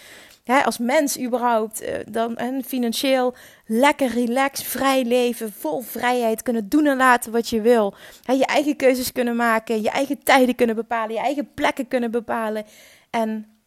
[0.65, 3.35] Als mens überhaupt, eh, dan en financieel
[3.67, 7.95] lekker relaxed, vrij leven, vol vrijheid kunnen doen en laten wat je wil.
[8.23, 12.65] Je eigen keuzes kunnen maken, je eigen tijden kunnen bepalen, je eigen plekken kunnen bepalen.
[13.11, 13.58] En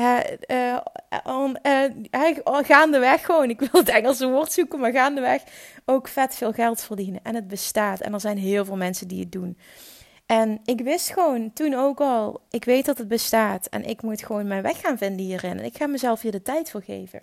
[0.00, 0.76] uh,
[1.26, 1.52] uh,
[2.44, 5.42] uh, gaandeweg gewoon, ik wil het Engelse woord zoeken, maar gaandeweg
[5.84, 7.20] ook vet veel geld verdienen.
[7.22, 8.00] En het bestaat.
[8.00, 9.58] En er zijn heel veel mensen die het doen.
[10.26, 13.66] En ik wist gewoon toen ook al, ik weet dat het bestaat.
[13.66, 15.58] En ik moet gewoon mijn weg gaan vinden hierin.
[15.58, 17.22] En ik ga mezelf hier de tijd voor geven.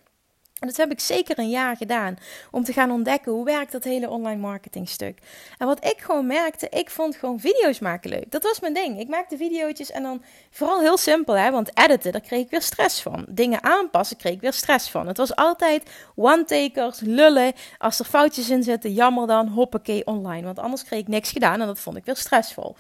[0.60, 2.18] En dat heb ik zeker een jaar gedaan
[2.52, 5.20] om te gaan ontdekken hoe werkt dat hele online marketing stuk.
[5.58, 8.32] En wat ik gewoon merkte, ik vond gewoon video's maken leuk.
[8.32, 9.00] Dat was mijn ding.
[9.00, 12.62] Ik maakte video's en dan vooral heel simpel, hè, want editen, daar kreeg ik weer
[12.62, 13.26] stress van.
[13.30, 15.08] Dingen aanpassen, kreeg ik weer stress van.
[15.08, 17.54] Het was altijd one-takers, lullen.
[17.78, 20.46] Als er foutjes in zitten, jammer dan, hoppakee, online.
[20.46, 22.76] Want anders kreeg ik niks gedaan en dat vond ik weer stressvol.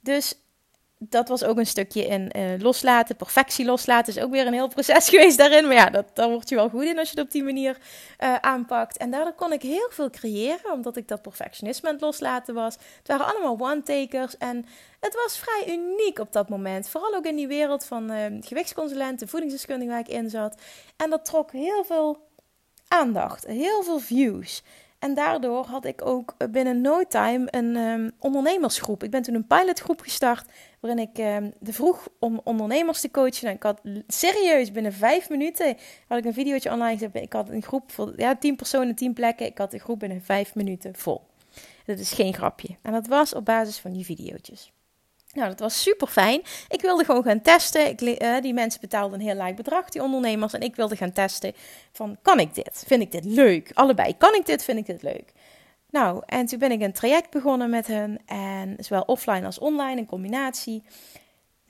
[0.00, 0.34] Dus
[1.08, 4.16] dat was ook een stukje in uh, loslaten, perfectie loslaten.
[4.16, 5.66] Is ook weer een heel proces geweest daarin.
[5.66, 7.78] Maar ja, dat, daar word je wel goed in als je het op die manier
[8.20, 8.96] uh, aanpakt.
[8.96, 12.74] En daardoor kon ik heel veel creëren, omdat ik dat perfectionisme aan het loslaten was.
[12.74, 14.66] Het waren allemaal one-takers en
[15.00, 16.88] het was vrij uniek op dat moment.
[16.88, 20.60] Vooral ook in die wereld van uh, gewichtsconsulenten, voedingsdeskundige waar ik in zat.
[20.96, 22.28] En dat trok heel veel
[22.88, 24.62] aandacht, heel veel views.
[25.02, 29.02] En daardoor had ik ook binnen no time een um, ondernemersgroep.
[29.02, 30.46] Ik ben toen een pilotgroep gestart
[30.80, 33.48] waarin ik um, de vroeg om ondernemers te coachen.
[33.48, 35.76] En ik had serieus binnen vijf minuten
[36.08, 37.14] had ik een videootje online gezet.
[37.14, 39.46] Ik had een groep voor ja, tien personen, tien plekken.
[39.46, 41.20] Ik had een groep binnen vijf minuten vol.
[41.84, 42.76] Dat is geen grapje.
[42.82, 44.72] En dat was op basis van die videootjes.
[45.32, 46.42] Nou, dat was super fijn.
[46.68, 48.04] Ik wilde gewoon gaan testen.
[48.04, 50.52] Uh, die mensen betaalden een heel laag bedrag, die ondernemers.
[50.52, 51.52] En ik wilde gaan testen
[51.92, 52.84] van, kan ik dit?
[52.86, 53.70] Vind ik dit leuk?
[53.74, 54.64] Allebei, kan ik dit?
[54.64, 55.32] Vind ik dit leuk?
[55.90, 58.18] Nou, en toen ben ik een traject begonnen met hen.
[58.26, 60.82] En zowel offline als online, een combinatie.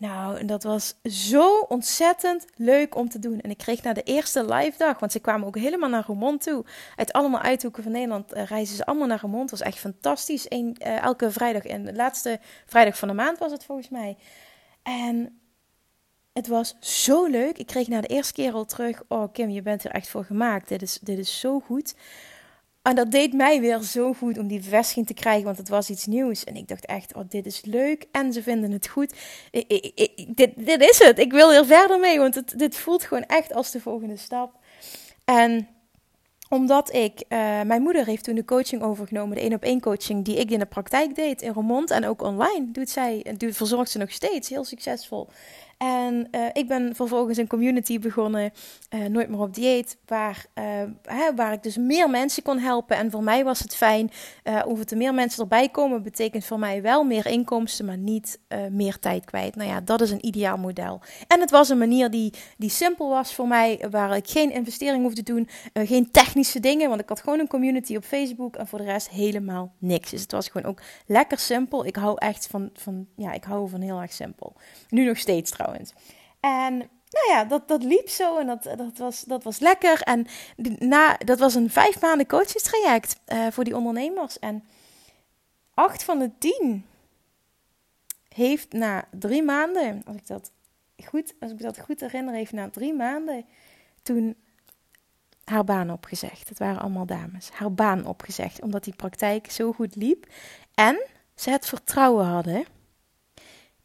[0.02, 3.40] Nou, en dat was zo ontzettend leuk om te doen.
[3.40, 6.42] En ik kreeg na de eerste live dag, want ze kwamen ook helemaal naar Roermond
[6.42, 6.64] toe.
[6.96, 9.50] Uit allemaal uithoeken van Nederland uh, reizen ze allemaal naar Roermond.
[9.50, 10.46] Dat was echt fantastisch.
[10.48, 14.16] Uh, elke vrijdag, en de laatste vrijdag van de maand was het volgens mij.
[14.82, 15.40] En
[16.32, 17.58] het was zo leuk.
[17.58, 20.24] Ik kreeg na de eerste keer al terug, oh Kim, je bent er echt voor
[20.24, 20.68] gemaakt.
[20.68, 21.94] Dit is, dit is zo goed.
[22.82, 25.90] En dat deed mij weer zo goed om die bevestiging te krijgen, want het was
[25.90, 26.44] iets nieuws.
[26.44, 29.14] En ik dacht echt, oh, dit is leuk en ze vinden het goed.
[30.28, 31.18] Dit, dit is het.
[31.18, 34.58] Ik wil hier verder mee, want het, dit voelt gewoon echt als de volgende stap.
[35.24, 35.68] En
[36.48, 40.24] omdat ik, uh, mijn moeder heeft toen de coaching overgenomen, de één op één coaching
[40.24, 43.90] die ik in de praktijk deed in Remond en ook online doet zij, doet, verzorgt
[43.90, 45.28] ze nog steeds heel succesvol.
[45.82, 48.52] En uh, ik ben vervolgens een community begonnen,
[48.94, 50.64] uh, Nooit meer op dieet, waar, uh,
[51.02, 52.96] hè, waar ik dus meer mensen kon helpen.
[52.96, 54.10] En voor mij was het fijn,
[54.64, 58.38] hoeveel er meer mensen erbij komen, betekent voor mij wel meer inkomsten, maar niet
[58.70, 59.56] meer tijd kwijt.
[59.56, 61.00] Nou ja, dat is een ideaal model.
[61.28, 65.02] En het was een manier die, die simpel was voor mij, waar ik geen investering
[65.02, 68.66] hoefde te doen, geen technische dingen, want ik had gewoon een community op Facebook en
[68.66, 70.10] voor de rest helemaal niks.
[70.10, 71.86] Dus het was gewoon ook lekker simpel.
[71.86, 74.52] Ik hou echt van, van ja, ik hou van heel erg simpel.
[74.88, 75.70] Nu nog steeds trouwens.
[76.40, 76.76] En
[77.12, 80.02] nou ja, dat, dat liep zo en dat, dat, was, dat was lekker.
[80.02, 80.26] En
[80.78, 84.38] na, dat was een vijf maanden coachingstraject uh, voor die ondernemers.
[84.38, 84.64] En
[85.74, 86.86] acht van de tien
[88.28, 90.50] heeft na drie maanden, als ik dat
[91.04, 93.44] goed, als ik dat goed herinner, heeft na drie maanden
[94.02, 94.36] toen
[95.44, 96.48] haar baan opgezegd.
[96.48, 97.50] Het waren allemaal dames.
[97.50, 100.26] Haar baan opgezegd, omdat die praktijk zo goed liep.
[100.74, 102.64] En ze het vertrouwen hadden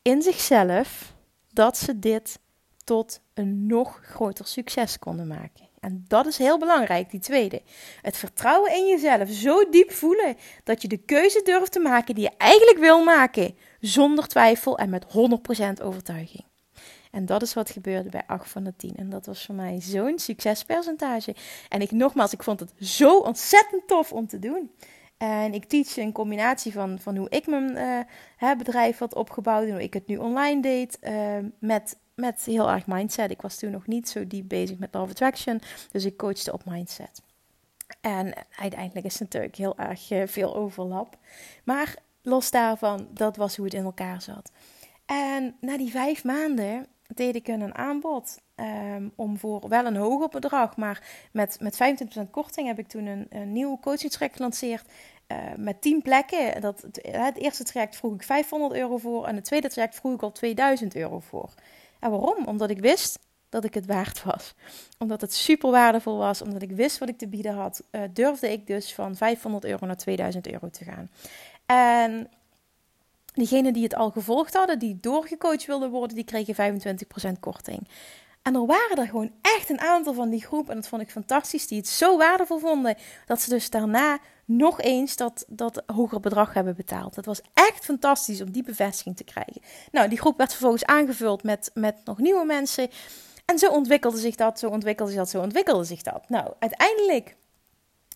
[0.02, 1.16] in zichzelf
[1.58, 2.40] dat ze dit
[2.84, 5.68] tot een nog groter succes konden maken.
[5.80, 7.62] En dat is heel belangrijk, die tweede.
[8.02, 12.24] Het vertrouwen in jezelf zo diep voelen dat je de keuze durft te maken die
[12.24, 16.46] je eigenlijk wil maken, zonder twijfel en met 100% overtuiging.
[17.12, 18.96] En dat is wat gebeurde bij 8 van de 10.
[18.96, 21.36] En dat was voor mij zo'n succespercentage.
[21.70, 24.72] En ik nogmaals, ik vond het zo ontzettend tof om te doen.
[25.18, 27.72] En ik teach een combinatie van, van hoe ik mijn
[28.40, 30.98] uh, bedrijf had opgebouwd en hoe ik het nu online deed.
[31.02, 33.32] Uh, met, met heel erg mindset.
[33.32, 35.62] Ik was toen nog niet zo diep bezig met of Attraction.
[35.92, 37.22] Dus ik coachte op mindset.
[38.02, 41.18] En uiteindelijk is het natuurlijk heel erg uh, veel overlap.
[41.64, 44.52] Maar los daarvan, dat was hoe het in elkaar zat.
[45.06, 50.30] En na die vijf maanden deed ik een aanbod um, om voor wel een hoger
[50.30, 51.80] bedrag, maar met, met
[52.26, 54.86] 25% korting heb ik toen een, een nieuw coachingstraject gelanceerd.
[55.28, 56.62] Uh, met 10 plekken.
[56.62, 60.22] Dat, het eerste traject vroeg ik 500 euro voor en het tweede traject vroeg ik
[60.22, 61.54] al 2000 euro voor.
[62.00, 62.46] En waarom?
[62.46, 64.54] Omdat ik wist dat ik het waard was.
[64.98, 68.52] Omdat het super waardevol was, omdat ik wist wat ik te bieden had, uh, durfde
[68.52, 71.10] ik dus van 500 euro naar 2000 euro te gaan.
[71.66, 72.30] En
[73.34, 76.80] diegenen die het al gevolgd hadden, die doorgecoacht wilden worden, die kregen
[77.36, 77.88] 25% korting.
[78.48, 81.12] En er waren er gewoon echt een aantal van die groep, en dat vond ik
[81.12, 86.20] fantastisch, die het zo waardevol vonden, dat ze dus daarna nog eens dat, dat hoger
[86.20, 87.16] bedrag hebben betaald.
[87.16, 89.62] Dat was echt fantastisch om die bevestiging te krijgen.
[89.92, 92.90] Nou, die groep werd vervolgens aangevuld met, met nog nieuwe mensen.
[93.46, 96.30] En zo ontwikkelde zich dat, zo ontwikkelde zich dat, zo ontwikkelde zich dat.
[96.30, 97.36] Nou, uiteindelijk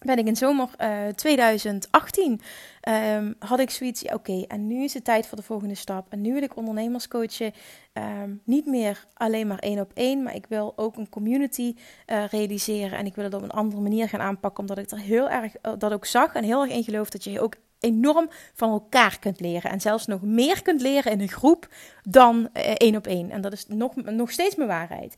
[0.06, 0.70] ben ik in zomer
[1.16, 2.42] 2018
[2.82, 6.06] ehm, had ik zoiets, oké, en nu is het tijd voor de volgende stap.
[6.10, 7.54] En nu wil ik ondernemers coachen,
[7.94, 11.76] ehm, niet meer alleen maar één op één, maar ik wil ook een community
[12.08, 12.98] uh, realiseren.
[12.98, 15.54] En ik wil het op een andere manier gaan aanpakken, omdat ik er heel erg
[15.62, 19.20] uh, dat ook zag en heel erg in geloof dat je ook enorm van elkaar
[19.20, 19.72] kunt leren.
[19.72, 21.68] En zelfs nog meer kunt leren in een groep
[22.04, 23.32] dan één op één.
[23.32, 25.16] En dat is nog, nog steeds mijn waarheid.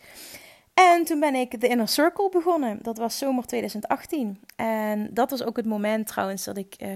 [0.73, 2.79] En toen ben ik de Inner Circle begonnen.
[2.81, 4.39] Dat was zomer 2018.
[4.55, 6.89] En dat was ook het moment trouwens dat ik, uh,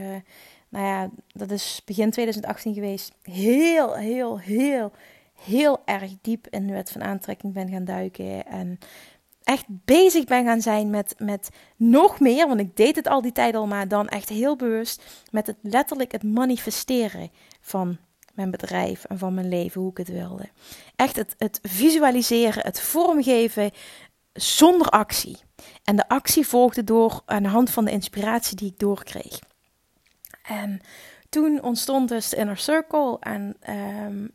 [0.69, 4.91] nou ja, dat is begin 2018 geweest, heel, heel, heel,
[5.43, 8.45] heel erg diep in de wet van aantrekking ben gaan duiken.
[8.45, 8.79] En
[9.43, 13.31] echt bezig ben gaan zijn met, met nog meer, want ik deed het al die
[13.31, 17.97] tijd al, maar dan echt heel bewust met het letterlijk het manifesteren van
[18.37, 20.49] mijn bedrijf en van mijn leven, hoe ik het wilde.
[20.95, 23.71] Echt het, het visualiseren, het vormgeven
[24.33, 25.37] zonder actie.
[25.83, 29.39] En de actie volgde door aan de hand van de inspiratie die ik doorkreeg.
[30.43, 30.81] En
[31.29, 33.17] toen ontstond dus de Inner Circle.
[33.19, 34.31] En um,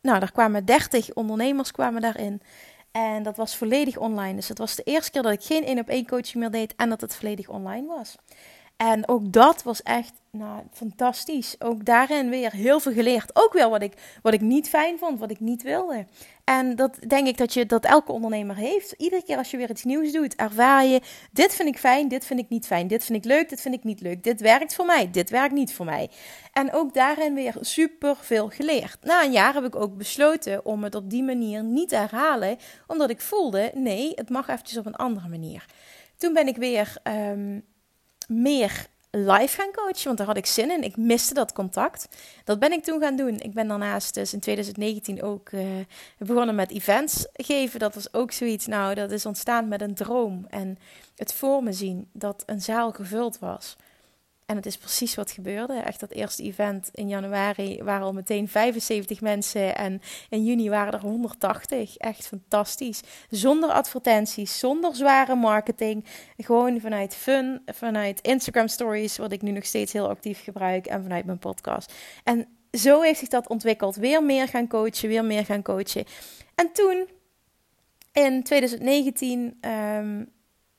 [0.00, 2.42] nou, daar kwamen 30 ondernemers kwamen daarin.
[2.90, 4.34] En dat was volledig online.
[4.34, 6.74] Dus het was de eerste keer dat ik geen één op één coaching meer deed
[6.76, 8.16] en dat het volledig online was.
[8.82, 11.56] En ook dat was echt nou, fantastisch.
[11.58, 13.30] Ook daarin weer heel veel geleerd.
[13.32, 13.92] Ook wel wat ik,
[14.22, 16.06] wat ik niet fijn vond, wat ik niet wilde.
[16.44, 18.92] En dat denk ik dat, je, dat elke ondernemer heeft.
[18.92, 21.00] Iedere keer als je weer iets nieuws doet, ervaar je:
[21.32, 22.86] dit vind ik fijn, dit vind ik niet fijn.
[22.86, 24.24] Dit vind ik leuk, dit vind ik niet leuk.
[24.24, 26.10] Dit werkt voor mij, dit werkt niet voor mij.
[26.52, 28.98] En ook daarin weer super veel geleerd.
[29.02, 32.56] Na een jaar heb ik ook besloten om het op die manier niet te herhalen,
[32.86, 35.66] omdat ik voelde: nee, het mag eventjes op een andere manier.
[36.16, 36.96] Toen ben ik weer.
[37.04, 37.70] Um,
[38.32, 40.82] meer live gaan coachen, want daar had ik zin in.
[40.82, 42.08] Ik miste dat contact.
[42.44, 43.38] Dat ben ik toen gaan doen.
[43.38, 45.64] Ik ben daarnaast dus in 2019 ook uh,
[46.18, 47.78] begonnen met events geven.
[47.78, 50.46] Dat was ook zoiets, nou, dat is ontstaan met een droom.
[50.48, 50.78] En
[51.16, 53.76] het voor me zien dat een zaal gevuld was.
[54.46, 55.74] En het is precies wat gebeurde.
[55.74, 59.76] Echt dat eerste event in januari waren al meteen 75 mensen.
[59.76, 61.96] En in juni waren er 180.
[61.96, 63.00] Echt fantastisch.
[63.30, 66.04] Zonder advertenties, zonder zware marketing.
[66.36, 70.86] Gewoon vanuit fun, vanuit Instagram stories, wat ik nu nog steeds heel actief gebruik.
[70.86, 71.92] En vanuit mijn podcast.
[72.24, 73.96] En zo heeft zich dat ontwikkeld.
[73.96, 76.04] Weer meer gaan coachen, weer meer gaan coachen.
[76.54, 77.08] En toen,
[78.12, 80.32] in 2019, um,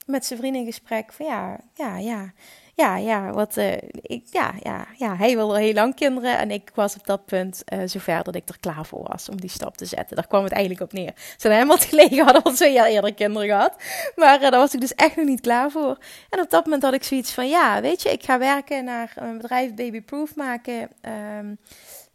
[0.05, 2.33] met zijn vrienden in gesprek van ja, ja, ja
[2.75, 3.57] ja, ja, wat,
[4.01, 6.37] ik, ja, ja, ja, hij wilde heel lang kinderen.
[6.37, 9.41] En ik was op dat punt uh, zover dat ik er klaar voor was om
[9.41, 10.15] die stap te zetten.
[10.15, 11.13] Daar kwam het eigenlijk op neer.
[11.15, 13.75] Ze hadden helemaal gelegen, hadden al twee jaar eerder kinderen gehad.
[14.15, 15.97] Maar uh, daar was ik dus echt nog niet klaar voor.
[16.29, 19.13] En op dat moment had ik zoiets van, ja, weet je, ik ga werken naar
[19.15, 20.89] een bedrijf babyproof maken.
[21.39, 21.57] Um,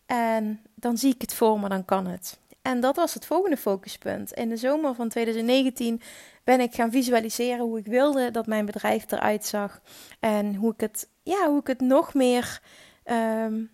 [0.07, 2.38] en dan zie ik het voor me, dan kan het.
[2.68, 4.33] En dat was het volgende focuspunt.
[4.33, 6.00] In de zomer van 2019
[6.44, 9.81] ben ik gaan visualiseren hoe ik wilde dat mijn bedrijf eruit zag.
[10.20, 12.61] En hoe ik het, ja, hoe ik het nog meer,
[13.04, 13.70] um,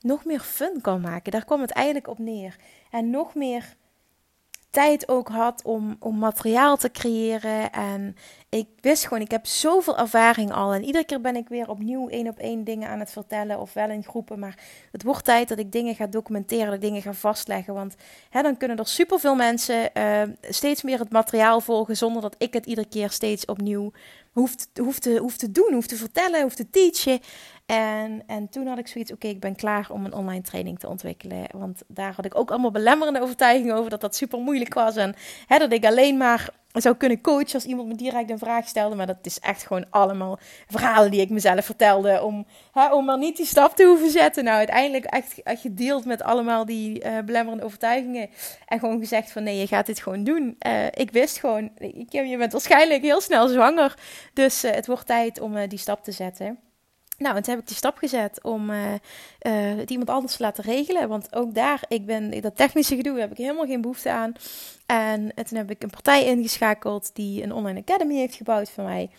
[0.00, 1.32] nog meer fun kan maken.
[1.32, 2.56] Daar kwam het eigenlijk op neer.
[2.90, 3.76] En nog meer
[4.74, 7.72] tijd ook had om, om materiaal te creëren.
[7.72, 8.16] En
[8.48, 10.72] ik wist gewoon, ik heb zoveel ervaring al.
[10.72, 13.60] En iedere keer ben ik weer opnieuw één op één dingen aan het vertellen.
[13.60, 14.38] Of wel in groepen.
[14.38, 14.58] Maar
[14.92, 16.70] het wordt tijd dat ik dingen ga documenteren.
[16.70, 17.74] Dat dingen ga vastleggen.
[17.74, 17.94] Want
[18.30, 21.96] hè, dan kunnen er superveel mensen uh, steeds meer het materiaal volgen.
[21.96, 23.92] Zonder dat ik het iedere keer steeds opnieuw
[24.34, 27.20] hoeft, hoeft, te, hoeft te doen, hoeft te vertellen, hoeft te teachen.
[27.66, 30.88] En, en toen had ik zoiets, oké, ik ben klaar om een online training te
[30.88, 31.46] ontwikkelen.
[31.52, 34.96] Want daar had ik ook allemaal belemmerende overtuigingen over dat dat super moeilijk was.
[34.96, 35.14] En
[35.46, 38.96] hè, dat ik alleen maar zou kunnen coachen als iemand me direct een vraag stelde.
[38.96, 43.18] Maar dat is echt gewoon allemaal verhalen die ik mezelf vertelde om, hè, om maar
[43.18, 44.44] niet die stap te hoeven zetten.
[44.44, 48.30] Nou, uiteindelijk echt, gedeeld met allemaal die uh, belemmerende overtuigingen.
[48.66, 50.56] En gewoon gezegd van nee, je gaat dit gewoon doen.
[50.66, 51.70] Uh, ik wist gewoon,
[52.08, 53.98] je bent waarschijnlijk heel snel zwanger.
[54.32, 56.58] Dus uh, het wordt tijd om die stap te zetten.
[57.18, 58.98] Nou, en toen heb ik die stap gezet om uh, uh,
[59.78, 61.08] het iemand anders te laten regelen.
[61.08, 64.32] Want ook daar, ik ben, dat technische gedoe heb ik helemaal geen behoefte aan.
[64.86, 69.10] En toen heb ik een partij ingeschakeld die een online academy heeft gebouwd voor mij.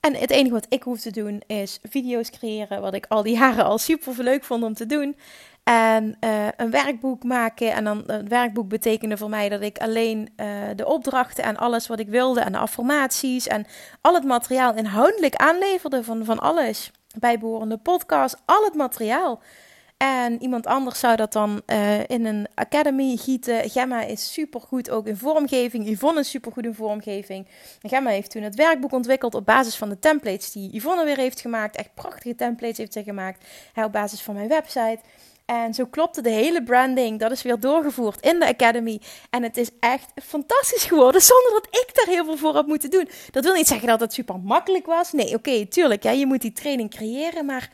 [0.00, 3.36] En het enige wat ik hoef te doen is video's creëren, wat ik al die
[3.38, 5.16] jaren al super leuk vond om te doen.
[5.64, 6.16] En
[6.56, 7.72] een werkboek maken.
[7.72, 10.28] En dan het werkboek betekende voor mij dat ik alleen
[10.76, 13.66] de opdrachten en alles wat ik wilde en de affirmaties en
[14.00, 19.40] al het materiaal inhoudelijk aanleverde van, van alles bijbehorende podcast, al het materiaal.
[19.98, 23.70] En iemand anders zou dat dan uh, in een academy gieten.
[23.70, 25.86] Gemma is supergoed ook in vormgeving.
[25.86, 27.46] Yvonne is supergoed in vormgeving.
[27.82, 31.40] Gemma heeft toen het werkboek ontwikkeld op basis van de templates die Yvonne weer heeft
[31.40, 31.76] gemaakt.
[31.76, 33.44] Echt prachtige templates heeft ze gemaakt.
[33.72, 34.98] Hè, op basis van mijn website.
[35.50, 37.18] En zo klopte de hele branding.
[37.18, 39.00] Dat is weer doorgevoerd in de Academy.
[39.30, 41.20] En het is echt fantastisch geworden.
[41.20, 43.08] Zonder dat ik daar heel veel voor heb moeten doen.
[43.30, 45.12] Dat wil niet zeggen dat het super makkelijk was.
[45.12, 46.02] Nee, oké, tuurlijk.
[46.02, 47.44] Ja, je moet die training creëren.
[47.44, 47.70] Maar,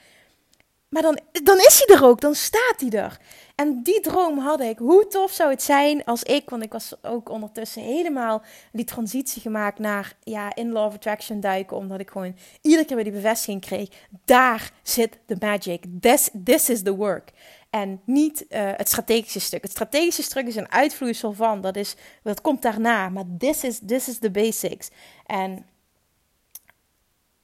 [0.88, 2.20] maar dan, dan is hij er ook.
[2.20, 3.18] Dan staat hij er.
[3.54, 4.78] En die droom had ik.
[4.78, 9.42] Hoe tof zou het zijn als ik, want ik was ook ondertussen helemaal die transitie
[9.42, 13.60] gemaakt naar ja, in of Attraction duiken, omdat ik gewoon iedere keer weer die bevestiging
[13.60, 13.88] kreeg.
[14.24, 15.84] Daar zit de magic.
[16.00, 17.30] This, this is the work.
[17.74, 19.62] En niet uh, het strategische stuk.
[19.62, 21.60] Het strategische stuk is een uitvloeisel van.
[21.60, 23.08] Dat, is, dat komt daarna.
[23.08, 24.90] Maar this is, this is the basics.
[25.26, 25.66] En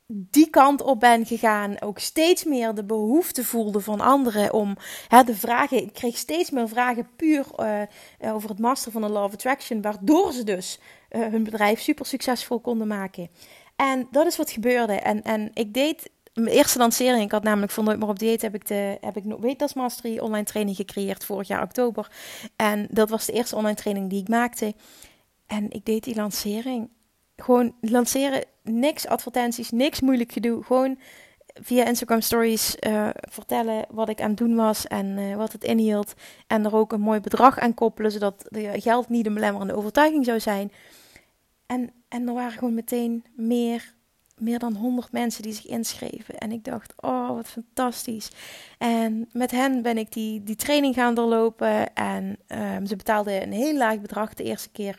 [0.06, 4.76] die kant op ben gegaan, ook steeds meer de behoefte voelde van anderen om
[5.08, 5.82] hè, de vragen.
[5.82, 7.82] Ik kreeg steeds meer vragen puur uh,
[8.34, 12.60] over het master van de Law of Attraction, waardoor ze dus hun bedrijf super succesvol
[12.60, 13.28] konden maken.
[13.76, 14.94] En dat is wat gebeurde.
[14.94, 17.22] En, en ik deed mijn eerste lancering.
[17.22, 20.18] Ik had namelijk van Nooit meer op dieet heb ik de heb ik Weight Mastery
[20.18, 22.10] online training gecreëerd vorig jaar oktober.
[22.56, 24.74] En dat was de eerste online training die ik maakte.
[25.46, 26.88] En ik deed die lancering
[27.42, 30.64] gewoon lanceren, niks advertenties, niks moeilijk gedoe.
[30.64, 30.98] Gewoon
[31.60, 35.64] via Instagram stories uh, vertellen wat ik aan het doen was en uh, wat het
[35.64, 36.14] inhield.
[36.46, 40.24] En er ook een mooi bedrag aan koppelen, zodat de geld niet een belemmerende overtuiging
[40.24, 40.72] zou zijn.
[41.66, 43.94] En, en er waren gewoon meteen meer,
[44.40, 46.38] meer dan 100 mensen die zich inschreven.
[46.38, 48.28] En ik dacht, oh wat fantastisch.
[48.78, 51.94] En met hen ben ik die, die training gaan doorlopen.
[51.94, 54.98] En um, ze betaalden een heel laag bedrag de eerste keer.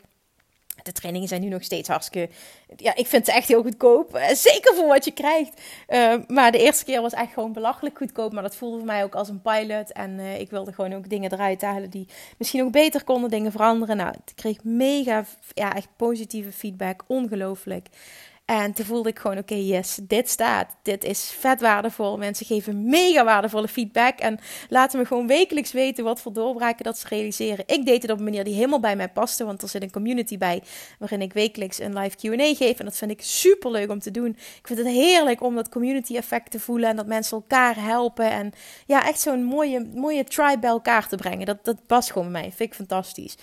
[0.82, 2.34] De trainingen zijn nu nog steeds hartstikke.
[2.76, 4.14] Ja, ik vind ze echt heel goedkoop.
[4.14, 5.60] Eh, zeker voor wat je krijgt.
[5.88, 8.32] Uh, maar de eerste keer was echt gewoon belachelijk goedkoop.
[8.32, 9.92] Maar dat voelde voor mij ook als een pilot.
[9.92, 13.52] En uh, ik wilde gewoon ook dingen eruit halen die misschien ook beter konden, dingen
[13.52, 13.96] veranderen.
[13.96, 17.04] Nou, ik kreeg mega, ja, echt positieve feedback.
[17.06, 17.88] Ongelooflijk.
[18.52, 20.76] En toen voelde ik gewoon, oké, yes, dit staat.
[20.82, 22.16] Dit is vet waardevol.
[22.16, 24.18] Mensen geven mega waardevolle feedback.
[24.18, 24.38] En
[24.68, 27.64] laten me gewoon wekelijks weten wat voor doorbraken dat ze realiseren.
[27.66, 29.44] Ik deed het op een manier die helemaal bij mij paste.
[29.44, 30.62] Want er zit een community bij
[30.98, 32.78] waarin ik wekelijks een live Q&A geef.
[32.78, 34.30] En dat vind ik super leuk om te doen.
[34.30, 36.88] Ik vind het heerlijk om dat community effect te voelen.
[36.88, 38.30] En dat mensen elkaar helpen.
[38.30, 38.52] En
[38.86, 41.46] ja, echt zo'n mooie, mooie tribe bij elkaar te brengen.
[41.46, 42.52] Dat, dat past gewoon bij mij.
[42.52, 43.36] Vind ik fantastisch.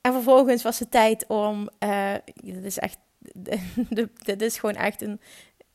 [0.00, 2.98] En vervolgens was het tijd om, uh, dat is echt
[4.24, 5.20] dit is gewoon echt een,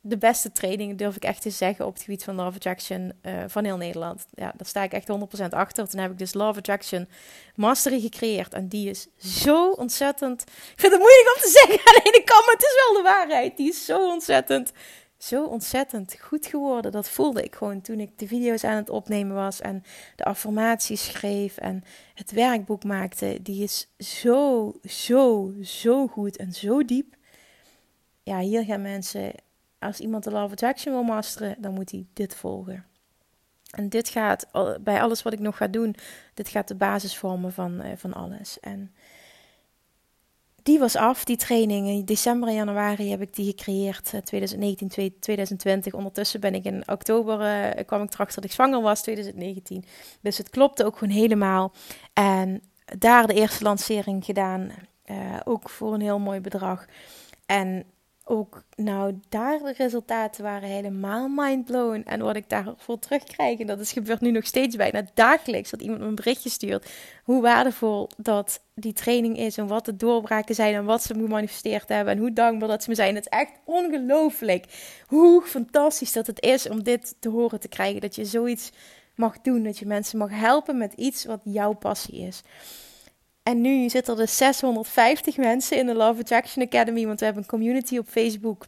[0.04, 3.44] de beste training, durf ik echt te zeggen, op het gebied van Love Attraction uh,
[3.46, 4.26] van heel Nederland.
[4.34, 5.08] Ja, daar sta ik echt
[5.42, 5.88] 100% achter.
[5.88, 7.08] Toen heb ik dus Love Attraction
[7.54, 8.52] Mastery gecreëerd.
[8.54, 10.42] En die is zo ontzettend...
[10.42, 13.02] Ik vind het moeilijk om te zeggen aan de ene kant, maar het is wel
[13.02, 13.56] de waarheid.
[13.56, 14.72] Die is zo ontzettend,
[15.18, 16.92] zo ontzettend goed geworden.
[16.92, 19.84] Dat voelde ik gewoon toen ik de video's aan het opnemen was en
[20.16, 21.84] de affirmaties schreef en
[22.14, 23.38] het werkboek maakte.
[23.42, 27.14] Die is zo, zo, zo goed en zo diep
[28.22, 29.32] ja, hier gaan mensen,
[29.78, 32.86] als iemand de of Attraction wil masteren, dan moet hij dit volgen.
[33.72, 34.46] En dit gaat,
[34.80, 35.94] bij alles wat ik nog ga doen,
[36.34, 38.60] dit gaat de basis vormen van, eh, van alles.
[38.60, 38.94] En
[40.62, 41.88] die was af, die training.
[41.88, 44.04] In december en januari heb ik die gecreëerd.
[44.24, 45.92] 2019, eh, 2020.
[45.94, 49.84] Ondertussen ben ik in oktober, uh, kwam ik erachter dat ik zwanger was, 2019.
[50.20, 51.72] Dus het klopte ook gewoon helemaal.
[52.12, 52.62] En
[52.98, 54.70] daar de eerste lancering gedaan.
[55.44, 56.86] Ook voor een heel mooi bedrag.
[57.46, 57.84] En
[58.24, 62.02] ook, nou, daar de resultaten waren helemaal mindblown.
[62.06, 65.80] En wat ik daarvoor terugkrijg, en dat is gebeurt nu nog steeds bijna dagelijks, dat
[65.80, 66.90] iemand me een berichtje stuurt.
[67.24, 71.88] Hoe waardevol dat die training is en wat de doorbraken zijn en wat ze gemanifesteerd
[71.88, 73.14] hebben en hoe dankbaar dat ze me zijn.
[73.14, 74.64] Het is echt ongelooflijk
[75.06, 78.00] hoe fantastisch dat het is om dit te horen te krijgen.
[78.00, 78.70] Dat je zoiets
[79.14, 82.42] mag doen, dat je mensen mag helpen met iets wat jouw passie is.
[83.42, 87.42] En nu zitten er dus 650 mensen in de Love Attraction Academy, want we hebben
[87.42, 88.66] een community op Facebook.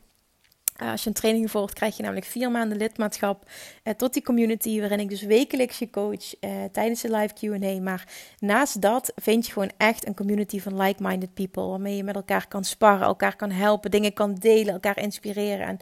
[0.82, 3.50] Uh, als je een training volgt, krijg je namelijk vier maanden lidmaatschap
[3.84, 7.80] uh, tot die community, waarin ik dus wekelijks je coach uh, tijdens de live Q&A.
[7.80, 8.08] Maar
[8.38, 12.48] naast dat vind je gewoon echt een community van like-minded people, waarmee je met elkaar
[12.48, 15.66] kan sparren, elkaar kan helpen, dingen kan delen, elkaar inspireren.
[15.66, 15.78] En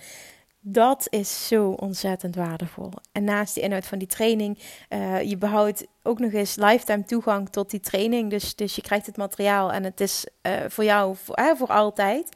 [0.64, 2.90] dat is zo ontzettend waardevol.
[3.12, 4.58] En naast de inhoud van die training,
[4.88, 8.30] uh, je behoudt ook nog eens lifetime toegang tot die training.
[8.30, 12.28] Dus, dus je krijgt het materiaal en het is uh, voor jou voor, voor altijd.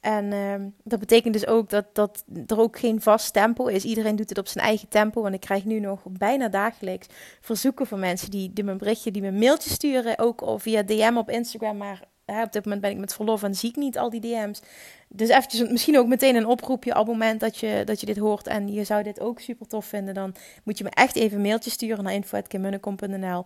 [0.00, 3.84] En ehm, dat betekent dus ook dat, dat er ook geen vast tempo is.
[3.84, 5.22] Iedereen doet het op zijn eigen tempo.
[5.22, 7.06] Want ik krijg nu nog bijna dagelijks
[7.40, 10.18] verzoeken van mensen die, die een berichtje, die me mailtje sturen.
[10.18, 11.76] Ook of via DM op Instagram.
[11.76, 14.60] Maar op dit moment ben ik met verlof en zie ik niet al die DM's.
[15.08, 18.16] Dus eventjes, misschien ook meteen een oproepje op het moment dat je, dat je dit
[18.16, 20.14] hoort en je zou dit ook super tof vinden.
[20.14, 23.44] Dan moet je me echt even een mailtje sturen naar info.kimmunnekom.nl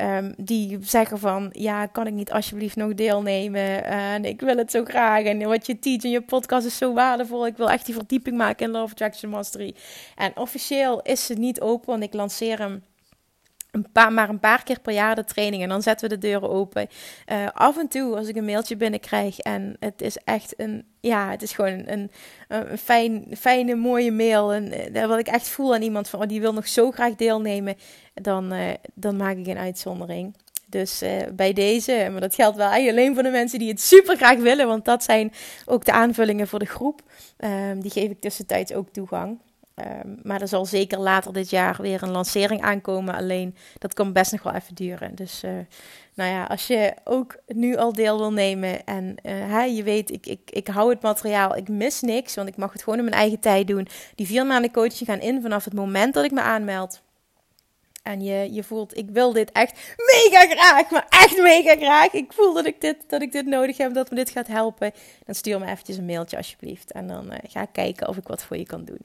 [0.00, 3.84] um, Die zeggen van, ja, kan ik niet alsjeblieft nog deelnemen?
[3.84, 5.24] En ik wil het zo graag.
[5.24, 7.46] En wat je teach in je podcast is zo waardevol.
[7.46, 9.74] Ik wil echt die verdieping maken in Love Attraction Mastery.
[10.16, 12.82] En officieel is ze niet open, want ik lanceer hem
[13.74, 16.26] een paar, maar een paar keer per jaar de training en dan zetten we de
[16.26, 16.88] deuren open.
[17.32, 21.30] Uh, af en toe als ik een mailtje binnenkrijg en het is echt een, ja,
[21.30, 22.10] het is gewoon een,
[22.48, 24.52] een fijn, fijne, mooie mail.
[24.52, 27.14] En uh, wat ik echt voel aan iemand van, oh, die wil nog zo graag
[27.14, 27.76] deelnemen,
[28.14, 30.36] dan, uh, dan maak ik een uitzondering.
[30.66, 31.02] Dus
[31.32, 34.66] bij deze, maar dat geldt wel alleen voor de mensen die het super graag willen,
[34.66, 35.32] want dat zijn
[35.64, 37.02] ook de aanvullingen voor de groep.
[37.36, 39.38] Ehm, die geef ik tussentijds ook toegang.
[39.76, 43.14] Um, maar er zal zeker later dit jaar weer een lancering aankomen.
[43.14, 45.14] Alleen dat kan best nog wel even duren.
[45.14, 45.50] Dus uh,
[46.14, 50.26] nou ja, als je ook nu al deel wil nemen en uh, je weet, ik,
[50.26, 53.16] ik, ik hou het materiaal, ik mis niks, want ik mag het gewoon in mijn
[53.16, 53.88] eigen tijd doen.
[54.14, 57.02] Die vier maanden coaching gaan in vanaf het moment dat ik me aanmeld.
[58.04, 62.12] En je, je voelt, ik wil dit echt mega graag, maar echt mega graag.
[62.12, 64.92] Ik voel dat ik dit, dat ik dit nodig heb, dat me dit gaat helpen.
[65.24, 66.92] Dan stuur me eventjes een mailtje alsjeblieft.
[66.92, 69.00] En dan uh, ga ik kijken of ik wat voor je kan doen.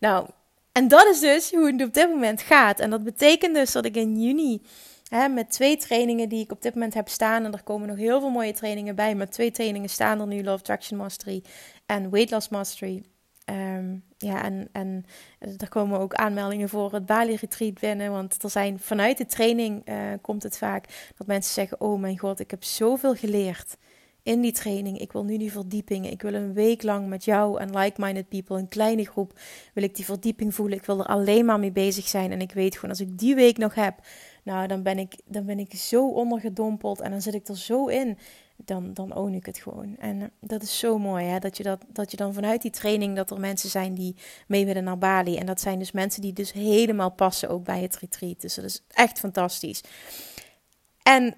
[0.00, 0.26] Nou,
[0.72, 2.80] en dat is dus hoe het op dit moment gaat.
[2.80, 4.62] En dat betekent dus dat ik in juni
[5.08, 7.44] hè, met twee trainingen die ik op dit moment heb staan.
[7.44, 9.14] En er komen nog heel veel mooie trainingen bij.
[9.14, 11.42] Maar twee trainingen staan er nu: Love Traction Mastery
[11.86, 13.02] en Weight Loss Mastery.
[13.50, 15.04] Um, ja, en, en
[15.56, 18.10] er komen ook aanmeldingen voor het Bali Retreat binnen.
[18.10, 22.18] Want er zijn vanuit de training uh, komt het vaak dat mensen zeggen: Oh mijn
[22.18, 23.76] god, ik heb zoveel geleerd
[24.22, 24.98] in die training.
[24.98, 26.10] Ik wil nu die verdieping.
[26.10, 29.38] Ik wil een week lang met jou en like-minded people, een kleine groep,
[29.74, 30.78] wil ik die verdieping voelen.
[30.78, 32.32] Ik wil er alleen maar mee bezig zijn.
[32.32, 33.94] En ik weet gewoon, als ik die week nog heb,
[34.42, 37.86] nou, dan ben ik, dan ben ik zo ondergedompeld en dan zit ik er zo
[37.86, 38.18] in
[38.64, 39.96] dan, dan own ik het gewoon.
[39.98, 41.38] En eh, dat is zo mooi, hè?
[41.38, 44.66] Dat, je dat, dat je dan vanuit die training, dat er mensen zijn die mee
[44.66, 45.36] willen naar Bali.
[45.36, 48.40] En dat zijn dus mensen die dus helemaal passen ook bij het retreat.
[48.40, 49.80] Dus dat is echt fantastisch.
[51.02, 51.34] En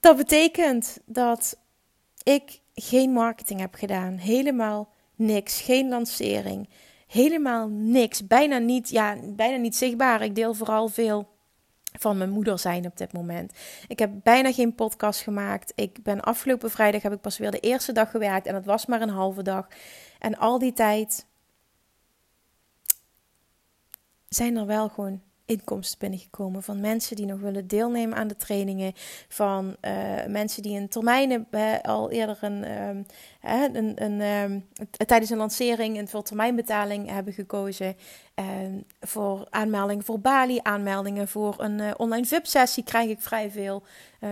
[0.00, 1.58] dat betekent dat
[2.22, 4.16] ik geen marketing heb gedaan.
[4.16, 5.60] Helemaal niks.
[5.60, 6.68] Geen lancering.
[7.06, 8.26] Helemaal niks.
[8.26, 10.22] Bijna niet, ja, bijna niet zichtbaar.
[10.22, 11.33] Ik deel vooral veel
[11.98, 13.52] van mijn moeder zijn op dit moment.
[13.86, 15.72] Ik heb bijna geen podcast gemaakt.
[15.74, 18.86] Ik ben afgelopen vrijdag heb ik pas weer de eerste dag gewerkt en het was
[18.86, 19.68] maar een halve dag.
[20.18, 21.26] En al die tijd
[24.28, 28.92] zijn er wel gewoon inkomsten binnengekomen van mensen die nog willen deelnemen aan de trainingen,
[29.28, 34.60] van uh, mensen die in termijnen uh, al eerder een, uh, een, een ehm,
[35.06, 37.96] tijdens een lancering een termijnbetaling hebben gekozen.
[38.34, 43.82] Ehm, voor aanmeldingen voor Bali, aanmeldingen voor een eh, online VIP-sessie krijg ik vrij veel.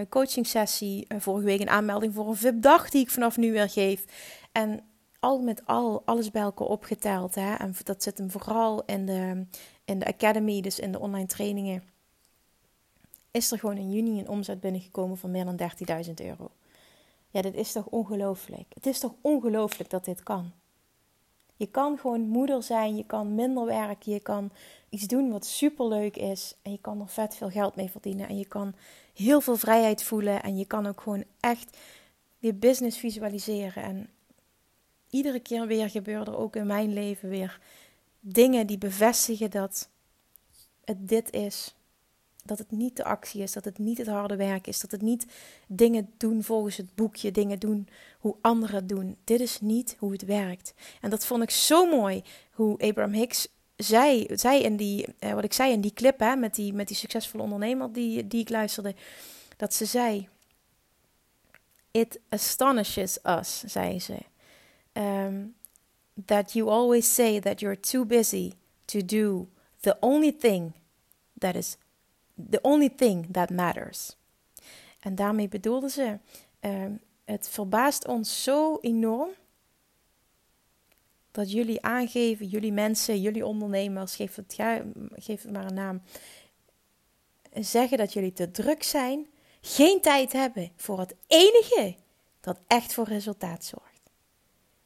[0.09, 4.05] coaching sessie, vorige week een aanmelding voor een VIP-dag die ik vanaf nu weer geef.
[4.53, 4.81] En
[5.21, 7.35] al met al, alles bij elkaar opgeteld.
[7.35, 7.55] Hè?
[7.55, 9.47] En dat zit hem vooral in de,
[9.85, 11.83] in de academy, dus in de online trainingen.
[13.31, 15.61] Is er gewoon in juni een omzet binnengekomen van meer dan
[16.07, 16.51] 30.000 euro.
[17.31, 18.67] Ja, dit is toch ongelooflijk.
[18.75, 20.53] Het is toch ongelooflijk dat dit kan.
[21.57, 24.51] Je kan gewoon moeder zijn, je kan minder werken, je kan
[24.89, 28.39] iets doen wat superleuk is en je kan er vet veel geld mee verdienen en
[28.39, 28.75] je kan
[29.15, 31.79] heel veel vrijheid voelen en je kan ook gewoon echt
[32.39, 34.11] je business visualiseren en
[35.11, 37.61] iedere keer weer gebeuren er ook in mijn leven weer
[38.25, 39.89] dingen die bevestigen dat
[40.85, 41.75] het dit is.
[42.45, 45.03] Dat het niet de actie is, dat het niet het harde werk is, dat het
[45.03, 45.27] niet
[45.67, 49.17] dingen doen volgens het boekje, dingen doen hoe anderen het doen.
[49.25, 50.75] Dit is niet hoe het werkt.
[51.01, 55.45] En dat vond ik zo mooi hoe Abraham Hicks zei, zei in die, eh, wat
[55.45, 58.49] ik zei in die clip hè, met, die, met die succesvolle ondernemer die, die ik
[58.49, 58.95] luisterde,
[59.57, 60.29] dat ze zei:
[61.91, 64.17] It astonishes us, zei ze
[64.93, 65.55] um,
[66.27, 68.53] that you always say that you're too busy
[68.85, 69.49] to do
[69.81, 70.73] the only thing
[71.39, 71.77] that is
[72.51, 74.17] the only thing that matters.
[75.01, 76.19] En daarmee bedoelde ze:
[76.61, 79.31] um, het verbaast ons zo enorm
[81.31, 84.55] dat jullie aangeven, jullie mensen, jullie ondernemers, geef het,
[85.15, 86.03] geef het maar een naam,
[87.53, 89.27] zeggen dat jullie te druk zijn,
[89.61, 91.95] geen tijd hebben voor het enige
[92.41, 93.92] dat echt voor resultaat zorgt.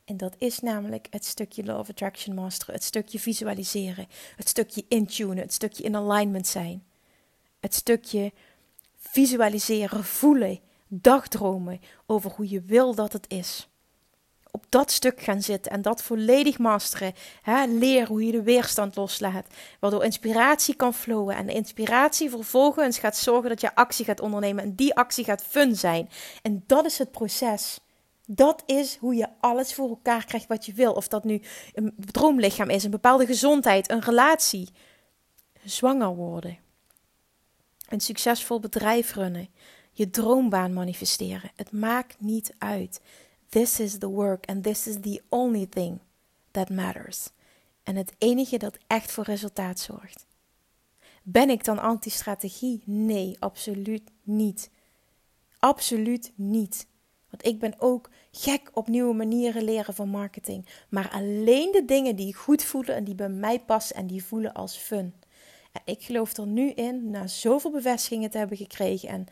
[0.06, 5.38] En dat is namelijk het stukje of Attraction masteren, het stukje visualiseren, het stukje intunen,
[5.38, 6.84] het stukje in alignment zijn.
[7.60, 8.32] Het stukje
[8.96, 13.68] visualiseren, voelen, dagdromen over hoe je wil dat het is.
[14.50, 17.12] Op dat stuk gaan zitten en dat volledig masteren.
[17.42, 17.64] Hè?
[17.64, 19.46] Leer hoe je de weerstand loslaat,
[19.80, 21.36] waardoor inspiratie kan flowen.
[21.36, 24.64] En de inspiratie vervolgens gaat zorgen dat je actie gaat ondernemen.
[24.64, 26.08] En die actie gaat fun zijn.
[26.42, 27.80] En dat is het proces.
[28.28, 30.92] Dat is hoe je alles voor elkaar krijgt wat je wil.
[30.92, 31.42] Of dat nu
[31.74, 34.68] een droomlichaam is, een bepaalde gezondheid, een relatie,
[35.64, 36.58] zwanger worden,
[37.88, 39.48] een succesvol bedrijf runnen,
[39.92, 41.50] je droombaan manifesteren.
[41.54, 43.00] Het maakt niet uit.
[43.48, 45.98] This is the work and this is the only thing
[46.50, 47.28] that matters.
[47.82, 50.26] En het enige dat echt voor resultaat zorgt.
[51.22, 52.82] Ben ik dan anti-strategie?
[52.84, 54.70] Nee, absoluut niet.
[55.58, 56.86] Absoluut niet.
[57.36, 60.66] Want ik ben ook gek op nieuwe manieren leren van marketing.
[60.88, 64.52] Maar alleen de dingen die goed voelen en die bij mij passen en die voelen
[64.52, 65.14] als fun.
[65.72, 69.26] En ik geloof er nu in, na zoveel bevestigingen te hebben gekregen en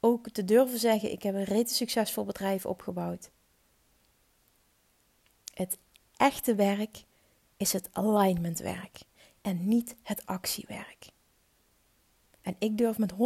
[0.00, 3.30] ook te durven zeggen: ik heb een rete succesvol bedrijf opgebouwd.
[5.54, 5.78] Het
[6.16, 7.04] echte werk
[7.56, 9.00] is het alignmentwerk
[9.42, 11.06] en niet het actiewerk.
[12.42, 13.16] En ik durf met 100%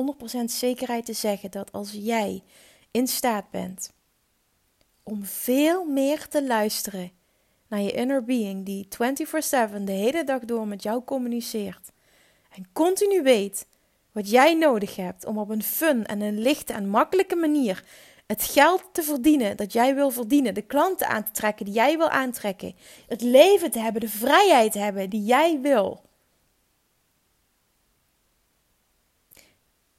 [0.45, 2.43] zekerheid te zeggen dat als jij
[2.91, 3.97] in staat bent
[5.09, 7.11] om veel meer te luisteren
[7.69, 11.91] naar je inner being die 24/7 de hele dag door met jou communiceert
[12.51, 13.67] en continu weet
[14.13, 17.85] wat jij nodig hebt om op een fun en een lichte en makkelijke manier
[18.27, 21.97] het geld te verdienen dat jij wil verdienen, de klanten aan te trekken die jij
[21.97, 26.05] wil aantrekken, het leven te hebben, de vrijheid te hebben die jij wil.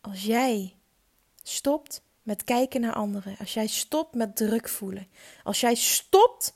[0.02, 0.76] Als jij
[1.44, 5.08] stopt met kijken naar anderen, als jij stopt met druk voelen,
[5.44, 6.54] als jij stopt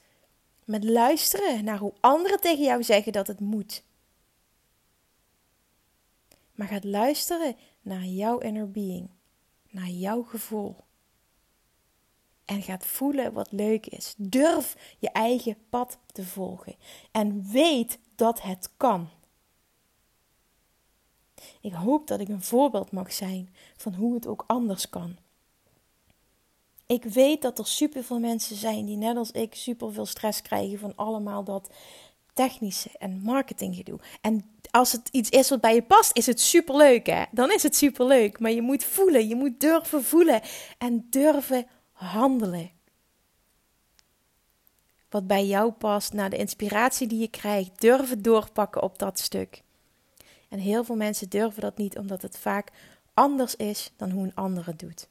[0.65, 3.83] met luisteren naar hoe anderen tegen jou zeggen dat het moet,
[6.55, 9.09] maar gaat luisteren naar jouw inner being,
[9.69, 10.75] naar jouw gevoel.
[12.45, 14.13] En gaat voelen wat leuk is.
[14.17, 16.75] Durf je eigen pad te volgen.
[17.11, 19.09] En weet dat het kan.
[21.61, 25.17] Ik hoop dat ik een voorbeeld mag zijn van hoe het ook anders kan.
[26.85, 30.95] Ik weet dat er superveel mensen zijn die net als ik superveel stress krijgen van
[30.95, 31.69] allemaal dat
[32.33, 33.99] technische en marketinggedoe.
[34.21, 37.23] En als het iets is wat bij je past, is het superleuk hè.
[37.31, 38.39] Dan is het superleuk.
[38.39, 40.41] Maar je moet voelen, je moet durven voelen
[40.77, 42.71] en durven handelen.
[45.09, 49.61] Wat bij jou past, naar de inspiratie die je krijgt, durven doorpakken op dat stuk.
[50.49, 52.71] En heel veel mensen durven dat niet, omdat het vaak
[53.13, 55.07] anders is dan hoe een andere het doet.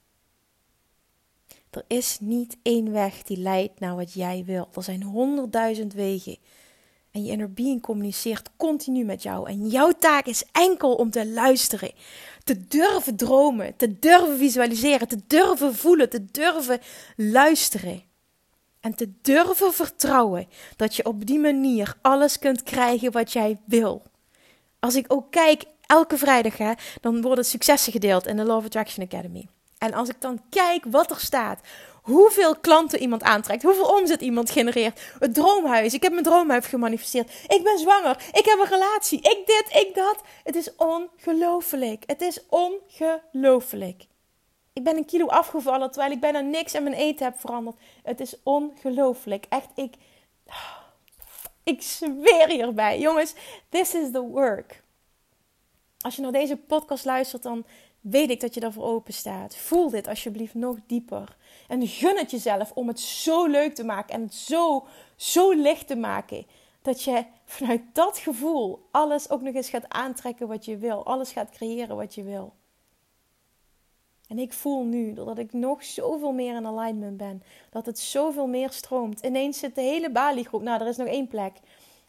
[1.72, 4.68] Er is niet één weg die leidt naar wat jij wil.
[4.74, 6.36] Er zijn honderdduizend wegen.
[7.10, 9.48] En je inner being communiceert continu met jou.
[9.48, 11.92] En jouw taak is enkel om te luisteren.
[12.44, 16.80] Te durven dromen, te durven visualiseren, te durven voelen, te durven
[17.16, 18.02] luisteren.
[18.80, 20.46] En te durven vertrouwen
[20.76, 24.02] dat je op die manier alles kunt krijgen wat jij wil.
[24.78, 29.04] Als ik ook kijk, elke vrijdag, hè, dan worden successen gedeeld in de Love Attraction
[29.04, 29.46] Academy.
[29.83, 31.61] En als ik dan kijk wat er staat,
[32.03, 37.30] hoeveel klanten iemand aantrekt, hoeveel omzet iemand genereert, het droomhuis, ik heb mijn droomhuis gemanifesteerd,
[37.49, 40.20] ik ben zwanger, ik heb een relatie, ik dit, ik dat.
[40.45, 42.03] Het is ongelooflijk.
[42.07, 44.07] Het is ongelooflijk.
[44.72, 47.76] Ik ben een kilo afgevallen terwijl ik bijna niks aan mijn eten heb veranderd.
[48.03, 49.47] Het is ongelooflijk.
[49.49, 49.95] Echt, ik.
[51.64, 52.99] Ik zweer hierbij.
[52.99, 53.35] Jongens,
[53.68, 54.83] this is the work.
[55.99, 57.64] Als je naar deze podcast luistert, dan
[58.03, 59.57] weet ik dat je daarvoor open staat.
[59.57, 61.36] Voel dit alsjeblieft nog dieper.
[61.68, 64.86] En gun het jezelf om het zo leuk te maken en het zo,
[65.16, 66.46] zo licht te maken.
[66.82, 71.05] Dat je vanuit dat gevoel alles ook nog eens gaat aantrekken wat je wil.
[71.05, 72.53] Alles gaat creëren wat je wil.
[74.28, 78.46] En ik voel nu, doordat ik nog zoveel meer in alignment ben, dat het zoveel
[78.46, 79.20] meer stroomt.
[79.20, 81.53] Ineens zit de hele Bali-groep, nou er is nog één plek.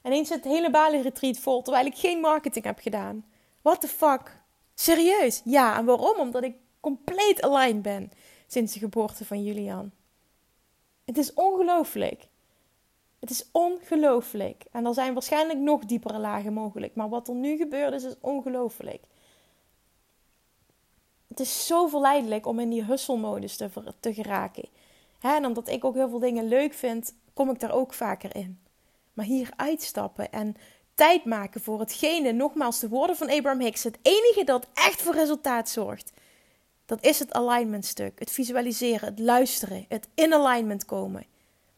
[0.03, 3.25] Ineens zit de hele Bali-retreat vol, terwijl ik geen marketing heb gedaan.
[3.61, 4.42] What the fuck?
[4.73, 5.41] Serieus?
[5.45, 6.19] Ja, en waarom?
[6.19, 8.11] Omdat ik compleet aligned ben
[8.47, 9.91] sinds de geboorte van Julian.
[11.05, 12.27] Het is ongelooflijk.
[13.19, 14.63] Het is ongelooflijk.
[14.71, 16.95] En er zijn waarschijnlijk nog diepere lagen mogelijk.
[16.95, 19.03] Maar wat er nu gebeurt is, is ongelooflijk.
[21.27, 23.69] Het is zo verleidelijk om in die hustle-modus te,
[23.99, 24.69] te geraken.
[25.21, 28.59] en omdat ik ook heel veel dingen leuk vind, kom ik daar ook vaker in.
[29.13, 30.55] Maar hier uitstappen en
[30.93, 35.13] tijd maken voor hetgene, nogmaals de woorden van Abraham Hicks, het enige dat echt voor
[35.13, 36.11] resultaat zorgt.
[36.85, 41.25] Dat is het alignment stuk, het visualiseren, het luisteren, het in alignment komen.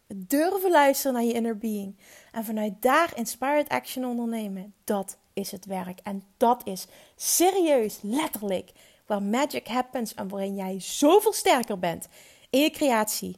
[0.08, 1.96] Het durven luisteren naar je inner being.
[2.32, 4.74] En vanuit daar inspired action ondernemen.
[4.84, 6.00] Dat is het werk.
[6.04, 8.72] En dat is serieus, letterlijk,
[9.06, 12.08] waar magic happens en waarin jij zoveel sterker bent
[12.50, 13.36] in je creatie,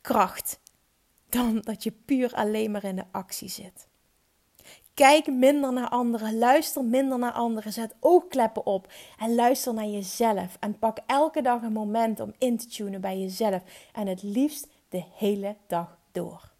[0.00, 0.60] kracht,
[1.28, 3.86] dan dat je puur alleen maar in de actie zit.
[4.94, 10.56] Kijk minder naar anderen, luister minder naar anderen, zet oogkleppen op en luister naar jezelf.
[10.60, 13.62] En pak elke dag een moment om in te tunen bij jezelf
[13.92, 16.50] en het liefst de hele dag door.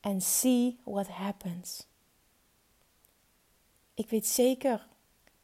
[0.00, 1.86] En see what happens.
[3.94, 4.86] Ik weet zeker,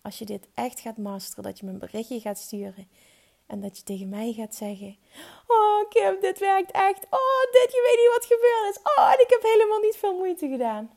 [0.03, 2.89] als je dit echt gaat masteren, dat je me een berichtje gaat sturen
[3.49, 4.97] en dat je tegen mij gaat zeggen:
[5.47, 7.07] Oh, Kim, dit werkt echt.
[7.11, 8.83] Oh, dit, je weet niet wat gebeurd is.
[8.83, 10.91] Oh, en ik heb helemaal niet veel moeite gedaan.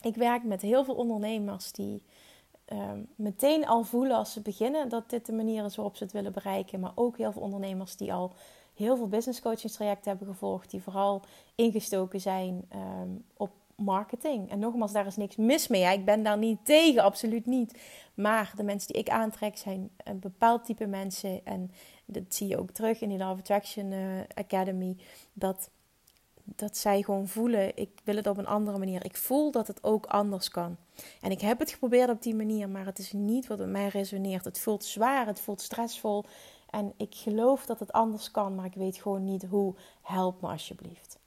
[0.00, 2.02] Ik werk met heel veel ondernemers die
[2.64, 6.12] ehm, meteen al voelen als ze beginnen dat dit de manier is waarop ze het
[6.12, 6.80] willen bereiken.
[6.80, 8.32] Maar ook heel veel ondernemers die al
[8.74, 11.22] heel veel business coaching trajecten hebben gevolgd, die vooral
[11.54, 14.50] ingestoken zijn ehm, op marketing.
[14.50, 15.92] En nogmaals, daar is niks mis mee.
[15.92, 17.78] Ik ben daar niet tegen, absoluut niet.
[18.14, 21.40] Maar de mensen die ik aantrek zijn een bepaald type mensen.
[21.44, 21.70] En
[22.04, 24.96] dat zie je ook terug in die Love Attraction uh, Academy.
[25.32, 25.70] Dat,
[26.44, 29.04] dat zij gewoon voelen, ik wil het op een andere manier.
[29.04, 30.76] Ik voel dat het ook anders kan.
[31.20, 33.88] En ik heb het geprobeerd op die manier, maar het is niet wat bij mij
[33.88, 34.44] resoneert.
[34.44, 36.24] Het voelt zwaar, het voelt stressvol.
[36.70, 39.74] En ik geloof dat het anders kan, maar ik weet gewoon niet hoe.
[40.02, 41.18] Help me alsjeblieft.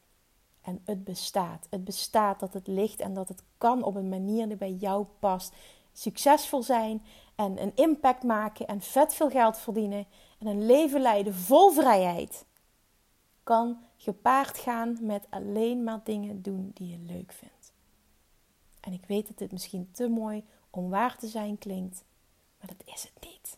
[0.70, 1.68] En het bestaat.
[1.70, 5.06] Het bestaat dat het ligt en dat het kan op een manier die bij jou
[5.20, 5.54] past.
[5.94, 7.04] Succesvol zijn
[7.36, 10.06] en een impact maken en vet veel geld verdienen
[10.40, 12.46] en een leven leiden vol vrijheid.
[13.44, 17.74] Kan gepaard gaan met alleen maar dingen doen die je leuk vindt.
[18.80, 22.04] En ik weet dat dit misschien te mooi om waar te zijn klinkt,
[22.60, 23.58] maar dat is het niet.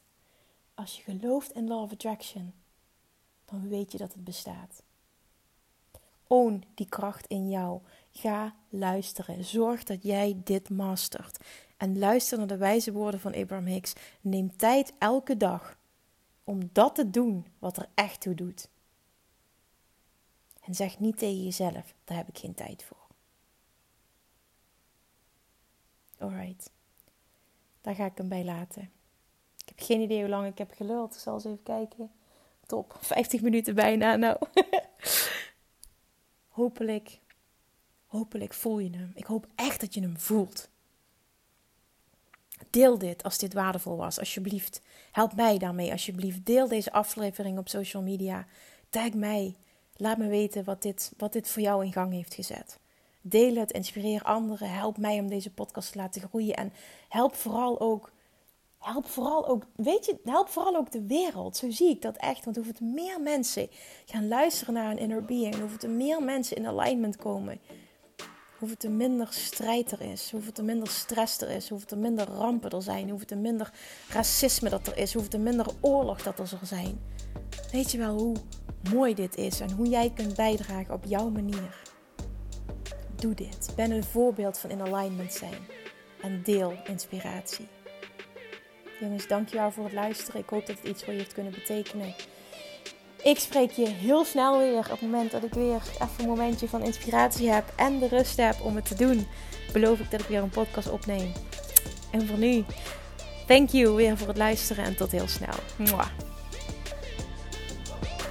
[0.73, 2.53] Als je gelooft in Law of Attraction,
[3.45, 4.83] dan weet je dat het bestaat.
[6.31, 7.81] Own die kracht in jou.
[8.11, 9.43] Ga luisteren.
[9.43, 11.45] Zorg dat jij dit mastert.
[11.77, 13.93] En luister naar de wijze woorden van Abraham Hicks.
[14.21, 15.77] Neem tijd elke dag
[16.43, 18.69] om dat te doen wat er echt toe doet.
[20.61, 23.07] En zeg niet tegen jezelf: daar heb ik geen tijd voor.
[26.17, 26.71] Alright,
[27.81, 28.81] daar ga ik hem bij laten.
[29.57, 31.13] Ik heb geen idee hoe lang ik heb geluld.
[31.13, 32.11] Ik zal eens even kijken.
[32.65, 34.15] Top, 50 minuten bijna.
[34.15, 34.37] Nou.
[36.61, 37.19] hopelijk,
[38.05, 39.11] hopelijk voel je hem.
[39.15, 40.69] Ik hoop echt dat je hem voelt.
[42.69, 44.81] Deel dit als dit waardevol was, alsjeblieft.
[45.11, 46.45] Help mij daarmee, alsjeblieft.
[46.45, 48.47] Deel deze aflevering op social media.
[48.89, 49.55] Tag mij.
[49.95, 52.79] Laat me weten wat dit, wat dit voor jou in gang heeft gezet.
[53.21, 54.69] Deel het, inspireer anderen.
[54.69, 56.55] Help mij om deze podcast te laten groeien.
[56.55, 56.73] En
[57.09, 58.10] help vooral ook
[58.81, 61.57] help vooral ook, weet je, help vooral ook de wereld.
[61.57, 62.43] Zo zie ik dat echt.
[62.43, 63.69] Want hoeveel meer mensen
[64.05, 67.59] gaan luisteren naar een inner being, hoeveel meer mensen in alignment komen,
[68.57, 72.27] hoeveel te minder strijd er is, hoeveel te minder stress er is, hoeveel te minder
[72.27, 73.73] rampen er zijn, hoeveel te minder
[74.09, 76.99] racisme dat er is, hoeveel te minder oorlog dat er zal zijn.
[77.71, 78.35] Weet je wel hoe
[78.93, 81.81] mooi dit is en hoe jij kunt bijdragen op jouw manier?
[83.15, 83.73] Doe dit.
[83.75, 85.67] Ben een voorbeeld van in alignment zijn
[86.21, 87.67] en deel inspiratie.
[89.01, 90.41] Jongens, dankjewel voor het luisteren.
[90.41, 92.13] Ik hoop dat het iets voor je heeft kunnen betekenen.
[93.23, 96.67] Ik spreek je heel snel weer op het moment dat ik weer even een momentje
[96.67, 99.27] van inspiratie heb en de rust heb om het te doen.
[99.73, 101.31] Beloof ik dat ik weer een podcast opneem.
[102.11, 102.65] En voor nu,
[103.47, 105.55] thank you weer voor het luisteren en tot heel snel.
[105.77, 106.07] Mwah.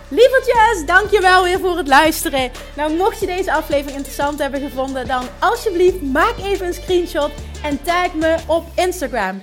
[0.08, 2.50] Lievertjes, dankjewel weer voor het luisteren.
[2.76, 7.30] Nou, mocht je deze aflevering interessant hebben gevonden, dan alsjeblieft maak even een screenshot
[7.62, 9.42] en tag me op Instagram.